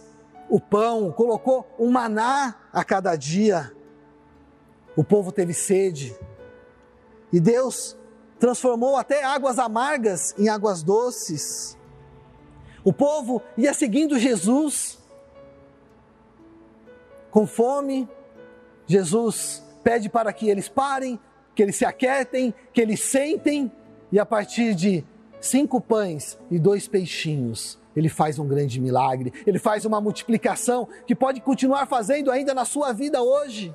o 0.48 0.60
pão, 0.60 1.10
colocou 1.10 1.66
um 1.78 1.90
maná 1.90 2.56
a 2.72 2.84
cada 2.84 3.16
dia. 3.16 3.72
O 4.94 5.02
povo 5.02 5.32
teve 5.32 5.54
sede 5.54 6.14
e 7.32 7.40
Deus 7.40 7.96
transformou 8.38 8.96
até 8.96 9.24
águas 9.24 9.58
amargas 9.58 10.34
em 10.38 10.48
águas 10.48 10.82
doces. 10.82 11.78
O 12.84 12.92
povo 12.92 13.40
ia 13.56 13.72
seguindo 13.72 14.18
Jesus 14.18 14.98
com 17.30 17.46
fome. 17.46 18.08
Jesus 18.86 19.62
pede 19.82 20.08
para 20.08 20.32
que 20.32 20.48
eles 20.48 20.68
parem, 20.68 21.18
que 21.54 21.62
eles 21.62 21.76
se 21.76 21.84
aquietem, 21.84 22.54
que 22.72 22.80
eles 22.80 23.00
sentem, 23.00 23.70
e 24.10 24.18
a 24.18 24.26
partir 24.26 24.74
de 24.74 25.04
cinco 25.40 25.80
pães 25.80 26.38
e 26.50 26.58
dois 26.58 26.86
peixinhos, 26.86 27.78
ele 27.94 28.08
faz 28.08 28.38
um 28.38 28.46
grande 28.46 28.80
milagre, 28.80 29.32
ele 29.46 29.58
faz 29.58 29.84
uma 29.84 30.00
multiplicação 30.00 30.88
que 31.06 31.14
pode 31.14 31.40
continuar 31.40 31.86
fazendo 31.86 32.30
ainda 32.30 32.54
na 32.54 32.64
sua 32.64 32.92
vida 32.92 33.22
hoje. 33.22 33.74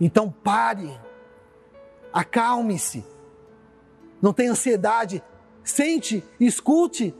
Então 0.00 0.30
pare, 0.30 0.90
acalme-se, 2.12 3.04
não 4.20 4.32
tenha 4.32 4.52
ansiedade, 4.52 5.22
sente, 5.64 6.22
escute 6.38 7.14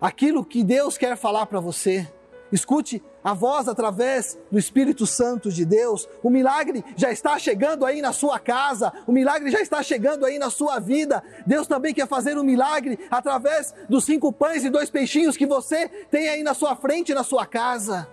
aquilo 0.00 0.44
que 0.44 0.64
Deus 0.64 0.98
quer 0.98 1.16
falar 1.16 1.46
para 1.46 1.60
você. 1.60 2.10
Escute 2.52 3.02
a 3.26 3.34
voz 3.34 3.66
através 3.66 4.38
do 4.52 4.56
Espírito 4.56 5.04
Santo 5.04 5.50
de 5.50 5.64
Deus. 5.64 6.08
O 6.22 6.30
milagre 6.30 6.84
já 6.94 7.10
está 7.10 7.36
chegando 7.40 7.84
aí 7.84 8.00
na 8.00 8.12
sua 8.12 8.38
casa, 8.38 8.92
o 9.04 9.10
milagre 9.10 9.50
já 9.50 9.60
está 9.60 9.82
chegando 9.82 10.24
aí 10.24 10.38
na 10.38 10.48
sua 10.48 10.78
vida. 10.78 11.24
Deus 11.44 11.66
também 11.66 11.92
quer 11.92 12.06
fazer 12.06 12.38
um 12.38 12.44
milagre 12.44 12.96
através 13.10 13.74
dos 13.88 14.04
cinco 14.04 14.32
pães 14.32 14.64
e 14.64 14.70
dois 14.70 14.90
peixinhos 14.90 15.36
que 15.36 15.44
você 15.44 15.88
tem 16.08 16.28
aí 16.28 16.44
na 16.44 16.54
sua 16.54 16.76
frente, 16.76 17.12
na 17.12 17.24
sua 17.24 17.44
casa. 17.44 18.08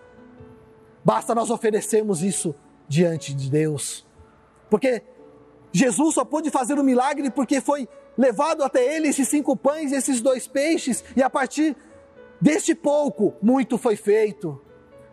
Basta 1.06 1.36
nós 1.36 1.52
oferecermos 1.52 2.24
isso 2.24 2.56
diante 2.88 3.36
de 3.36 3.52
Deus, 3.52 4.08
porque 4.68 5.04
Jesus 5.72 6.16
só 6.16 6.26
pôde 6.26 6.50
fazer 6.50 6.80
um 6.80 6.84
milagre 6.84 7.30
porque 7.30 7.62
foi 7.62 7.88
levado 8.18 8.64
até 8.64 8.96
ele 8.96 9.10
esses 9.10 9.28
cinco 9.28 9.56
pães 9.56 9.92
e 9.92 9.96
esses 9.96 10.22
dois 10.22 10.48
peixes, 10.48 11.04
e 11.16 11.22
a 11.22 11.30
partir 11.30 11.76
deste 12.42 12.74
pouco, 12.74 13.36
muito 13.44 13.78
foi 13.78 13.96
feito. 13.96 14.60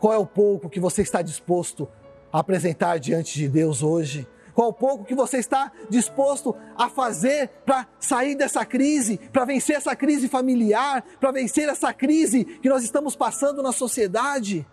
Qual 0.01 0.15
é 0.15 0.19
o 0.19 0.25
pouco 0.25 0.71
que 0.71 0.81
você 0.81 1.03
está 1.03 1.21
disposto 1.21 1.87
a 2.33 2.41
apresentar 2.41 2.99
diante 2.99 3.39
de 3.39 3.47
Deus 3.47 3.83
hoje? 3.83 4.27
Qual 4.55 4.69
é 4.69 4.71
o 4.71 4.75
pouco 4.75 5.05
que 5.05 5.15
você 5.15 5.37
está 5.37 5.71
disposto 5.91 6.57
a 6.75 6.89
fazer 6.89 7.51
para 7.67 7.87
sair 8.01 8.35
dessa 8.35 8.65
crise, 8.65 9.19
para 9.31 9.45
vencer 9.45 9.77
essa 9.77 9.95
crise 9.95 10.27
familiar, 10.27 11.05
para 11.21 11.31
vencer 11.31 11.69
essa 11.69 11.93
crise 11.93 12.45
que 12.45 12.69
nós 12.69 12.83
estamos 12.83 13.15
passando 13.15 13.63
na 13.63 13.73
sociedade? 13.73 14.67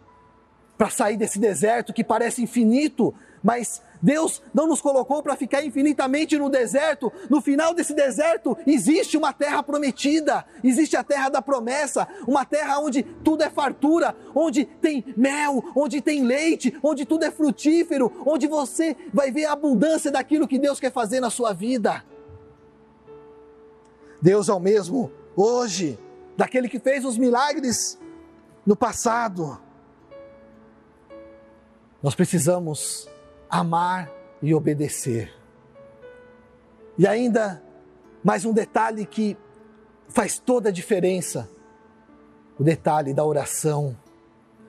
Para 0.77 0.89
sair 0.89 1.17
desse 1.17 1.39
deserto 1.39 1.93
que 1.93 2.05
parece 2.05 2.41
infinito, 2.41 3.13
mas 3.43 3.81
Deus 4.01 4.41
não 4.53 4.67
nos 4.67 4.81
colocou 4.81 5.21
para 5.23 5.35
ficar 5.35 5.63
infinitamente 5.63 6.37
no 6.37 6.49
deserto. 6.49 7.11
No 7.29 7.41
final 7.41 7.73
desse 7.73 7.93
deserto 7.93 8.57
existe 8.65 9.17
uma 9.17 9.33
terra 9.33 9.63
prometida, 9.63 10.45
existe 10.63 10.95
a 10.95 11.03
terra 11.03 11.29
da 11.29 11.41
promessa, 11.41 12.07
uma 12.27 12.45
terra 12.45 12.79
onde 12.79 13.03
tudo 13.03 13.43
é 13.43 13.49
fartura, 13.49 14.15
onde 14.33 14.65
tem 14.65 15.03
mel, 15.15 15.63
onde 15.75 16.01
tem 16.01 16.23
leite, 16.23 16.77
onde 16.81 17.05
tudo 17.05 17.25
é 17.25 17.31
frutífero, 17.31 18.23
onde 18.25 18.47
você 18.47 18.95
vai 19.13 19.31
ver 19.31 19.45
a 19.45 19.53
abundância 19.53 20.11
daquilo 20.11 20.47
que 20.47 20.59
Deus 20.59 20.79
quer 20.79 20.91
fazer 20.91 21.19
na 21.19 21.29
sua 21.29 21.53
vida. 21.53 22.03
Deus 24.21 24.49
é 24.49 24.53
o 24.53 24.59
mesmo 24.59 25.11
hoje, 25.35 25.99
daquele 26.35 26.67
que 26.67 26.79
fez 26.79 27.05
os 27.05 27.17
milagres 27.17 27.99
no 28.65 28.75
passado. 28.75 29.59
Nós 32.01 32.15
precisamos 32.15 33.07
amar 33.49 34.11
e 34.41 34.53
obedecer. 34.53 35.33
E 36.97 37.07
ainda 37.07 37.61
mais 38.23 38.45
um 38.45 38.53
detalhe 38.53 39.05
que 39.05 39.37
faz 40.09 40.39
toda 40.39 40.69
a 40.69 40.71
diferença: 40.71 41.49
o 42.59 42.63
detalhe 42.63 43.13
da 43.13 43.23
oração. 43.23 43.97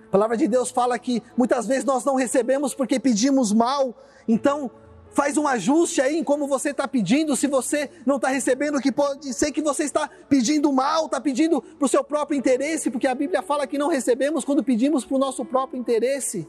A 0.06 0.10
palavra 0.10 0.36
de 0.36 0.48
Deus 0.48 0.70
fala 0.70 0.98
que 0.98 1.22
muitas 1.36 1.66
vezes 1.66 1.84
nós 1.84 2.04
não 2.04 2.14
recebemos 2.14 2.74
porque 2.74 2.98
pedimos 2.98 3.52
mal, 3.52 3.94
então 4.26 4.70
faz 5.10 5.36
um 5.36 5.46
ajuste 5.46 6.00
aí 6.00 6.16
em 6.16 6.24
como 6.24 6.46
você 6.46 6.70
está 6.70 6.86
pedindo. 6.86 7.36
Se 7.36 7.46
você 7.46 7.90
não 8.06 8.16
está 8.16 8.28
recebendo, 8.28 8.80
que 8.80 8.92
pode 8.92 9.32
ser 9.34 9.52
que 9.52 9.60
você 9.60 9.84
está 9.84 10.08
pedindo 10.28 10.72
mal, 10.72 11.06
está 11.06 11.20
pedindo 11.20 11.60
para 11.60 11.84
o 11.84 11.88
seu 11.88 12.04
próprio 12.04 12.38
interesse, 12.38 12.90
porque 12.90 13.06
a 13.06 13.14
Bíblia 13.14 13.42
fala 13.42 13.66
que 13.66 13.76
não 13.76 13.88
recebemos 13.88 14.44
quando 14.44 14.62
pedimos 14.62 15.04
para 15.04 15.16
o 15.16 15.18
nosso 15.18 15.44
próprio 15.44 15.78
interesse. 15.78 16.48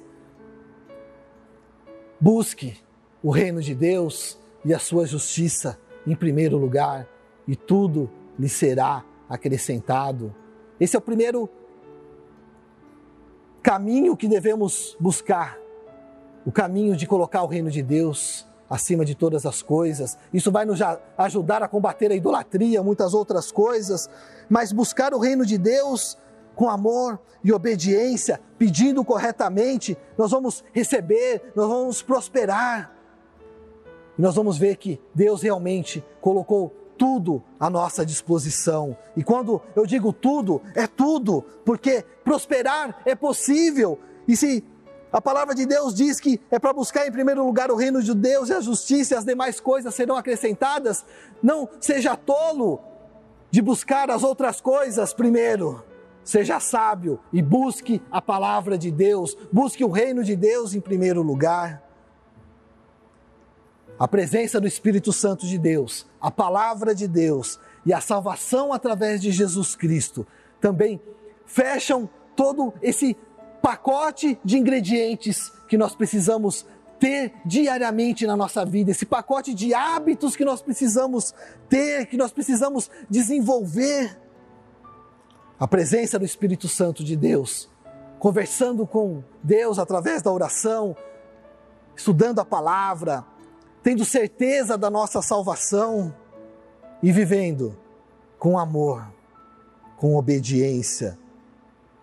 Busque 2.19 2.77
o 3.23 3.31
reino 3.31 3.61
de 3.61 3.73
Deus 3.73 4.37
e 4.65 4.73
a 4.73 4.79
sua 4.79 5.05
justiça 5.05 5.79
em 6.05 6.15
primeiro 6.15 6.57
lugar, 6.57 7.07
e 7.47 7.55
tudo 7.55 8.09
lhe 8.37 8.49
será 8.49 9.03
acrescentado. 9.29 10.33
Esse 10.79 10.95
é 10.95 10.99
o 10.99 11.01
primeiro 11.01 11.49
caminho 13.61 14.17
que 14.17 14.27
devemos 14.27 14.97
buscar, 14.99 15.57
o 16.45 16.51
caminho 16.51 16.95
de 16.95 17.05
colocar 17.05 17.43
o 17.43 17.47
reino 17.47 17.69
de 17.69 17.81
Deus 17.81 18.45
acima 18.69 19.03
de 19.03 19.15
todas 19.15 19.45
as 19.45 19.61
coisas. 19.61 20.17
Isso 20.33 20.51
vai 20.51 20.65
nos 20.65 20.79
ajudar 21.17 21.63
a 21.63 21.67
combater 21.67 22.11
a 22.11 22.15
idolatria, 22.15 22.83
muitas 22.83 23.13
outras 23.13 23.51
coisas, 23.51 24.09
mas 24.49 24.71
buscar 24.71 25.13
o 25.13 25.19
reino 25.19 25.45
de 25.45 25.57
Deus 25.57 26.17
com 26.59 26.69
amor 26.69 27.17
e 27.41 27.53
obediência, 27.53 28.41
pedindo 28.57 29.01
corretamente, 29.05 29.97
nós 30.17 30.31
vamos 30.31 30.61
receber, 30.73 31.53
nós 31.55 31.69
vamos 31.69 32.01
prosperar. 32.01 32.93
E 34.17 34.21
nós 34.21 34.35
vamos 34.35 34.57
ver 34.57 34.75
que 34.75 34.99
Deus 35.15 35.41
realmente 35.41 36.03
colocou 36.19 36.75
tudo 36.97 37.41
à 37.57 37.69
nossa 37.69 38.05
disposição. 38.05 38.97
E 39.15 39.23
quando 39.23 39.61
eu 39.73 39.85
digo 39.85 40.11
tudo, 40.11 40.61
é 40.75 40.85
tudo, 40.85 41.45
porque 41.63 42.03
prosperar 42.25 43.03
é 43.05 43.15
possível. 43.15 43.97
E 44.27 44.35
se 44.35 44.61
a 45.13 45.21
palavra 45.21 45.55
de 45.55 45.65
Deus 45.65 45.93
diz 45.93 46.19
que 46.19 46.41
é 46.51 46.59
para 46.59 46.73
buscar 46.73 47.07
em 47.07 47.11
primeiro 47.13 47.45
lugar 47.45 47.71
o 47.71 47.77
reino 47.77 48.03
de 48.03 48.13
Deus 48.13 48.49
e 48.49 48.53
a 48.53 48.59
justiça 48.59 49.13
e 49.13 49.17
as 49.17 49.23
demais 49.23 49.61
coisas 49.61 49.95
serão 49.95 50.17
acrescentadas, 50.17 51.05
não 51.41 51.69
seja 51.79 52.17
tolo 52.17 52.81
de 53.49 53.61
buscar 53.61 54.11
as 54.11 54.23
outras 54.23 54.59
coisas 54.59 55.13
primeiro. 55.13 55.87
Seja 56.23 56.59
sábio 56.59 57.19
e 57.33 57.41
busque 57.41 58.01
a 58.11 58.21
palavra 58.21 58.77
de 58.77 58.91
Deus, 58.91 59.35
busque 59.51 59.83
o 59.83 59.89
reino 59.89 60.23
de 60.23 60.35
Deus 60.35 60.73
em 60.73 60.81
primeiro 60.81 61.21
lugar. 61.21 61.83
A 63.97 64.07
presença 64.07 64.61
do 64.61 64.67
Espírito 64.67 65.11
Santo 65.11 65.45
de 65.45 65.57
Deus, 65.57 66.05
a 66.21 66.31
palavra 66.31 66.95
de 66.95 67.07
Deus 67.07 67.59
e 67.85 67.93
a 67.93 67.99
salvação 67.99 68.71
através 68.71 69.21
de 69.21 69.31
Jesus 69.31 69.75
Cristo 69.75 70.25
também 70.61 71.01
fecham 71.45 72.09
todo 72.35 72.73
esse 72.81 73.17
pacote 73.61 74.39
de 74.43 74.57
ingredientes 74.57 75.51
que 75.67 75.77
nós 75.77 75.95
precisamos 75.95 76.65
ter 76.99 77.33
diariamente 77.45 78.27
na 78.27 78.35
nossa 78.35 78.65
vida, 78.65 78.91
esse 78.91 79.05
pacote 79.05 79.53
de 79.53 79.73
hábitos 79.73 80.35
que 80.35 80.43
nós 80.43 80.61
precisamos 80.61 81.33
ter, 81.69 82.05
que 82.07 82.17
nós 82.17 82.31
precisamos 82.31 82.91
desenvolver 83.09 84.17
a 85.59 85.67
presença 85.67 86.17
do 86.17 86.23
Espírito 86.23 86.69
Santo 86.69 87.03
de 87.03 87.17
Deus, 87.17 87.69
conversando 88.17 88.87
com 88.87 89.21
Deus 89.43 89.77
através 89.77 90.21
da 90.21 90.31
oração, 90.31 90.95
estudando 91.95 92.39
a 92.39 92.45
palavra, 92.45 93.25
tendo 93.83 94.05
certeza 94.05 94.77
da 94.77 94.89
nossa 94.89 95.21
salvação 95.21 96.15
e 97.03 97.11
vivendo 97.11 97.77
com 98.37 98.57
amor, 98.57 99.05
com 99.97 100.15
obediência. 100.15 101.19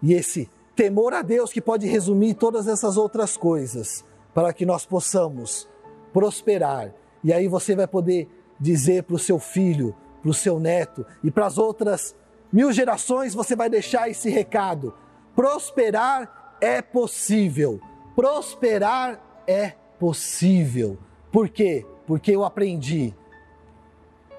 E 0.03 0.13
esse 0.13 0.51
temor 0.75 1.15
a 1.15 1.23
Deus 1.23 1.51
que 1.51 1.61
pode 1.61 1.87
resumir 1.87 2.35
todas 2.35 2.69
essas 2.69 2.99
outras 2.99 3.39
coisas, 3.39 4.05
para 4.35 4.53
que 4.53 4.67
nós 4.67 4.85
possamos 4.85 5.67
prosperar. 6.13 6.93
E 7.25 7.33
aí 7.33 7.49
você 7.49 7.75
vai 7.75 7.87
poder 7.87 8.29
dizer 8.61 9.05
para 9.05 9.17
o 9.17 9.19
seu 9.19 9.39
filho, 9.39 9.95
para 10.21 10.31
o 10.31 10.35
seu 10.35 10.61
neto 10.61 11.07
e 11.25 11.31
para 11.31 11.47
as 11.47 11.57
outras 11.57 12.15
mil 12.57 12.73
gerações, 12.73 13.35
você 13.35 13.55
vai 13.55 13.69
deixar 13.69 14.09
esse 14.09 14.31
recado: 14.31 14.95
prosperar 15.35 16.57
é 16.59 16.81
possível. 16.81 17.79
Prosperar 18.15 19.21
é 19.47 19.75
possível. 19.99 20.97
Por 21.31 21.51
quê? 21.51 21.85
Porque 22.07 22.35
eu 22.35 22.43
aprendi 22.43 23.13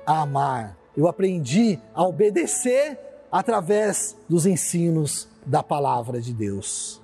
a 0.04 0.22
amar, 0.22 0.76
eu 0.96 1.08
aprendi 1.08 1.80
a 1.94 2.04
obedecer 2.04 2.98
através 3.32 4.18
dos 4.28 4.48
ensinos 4.48 5.28
da 5.46 5.62
palavra 5.62 6.20
de 6.20 6.34
Deus. 6.34 7.00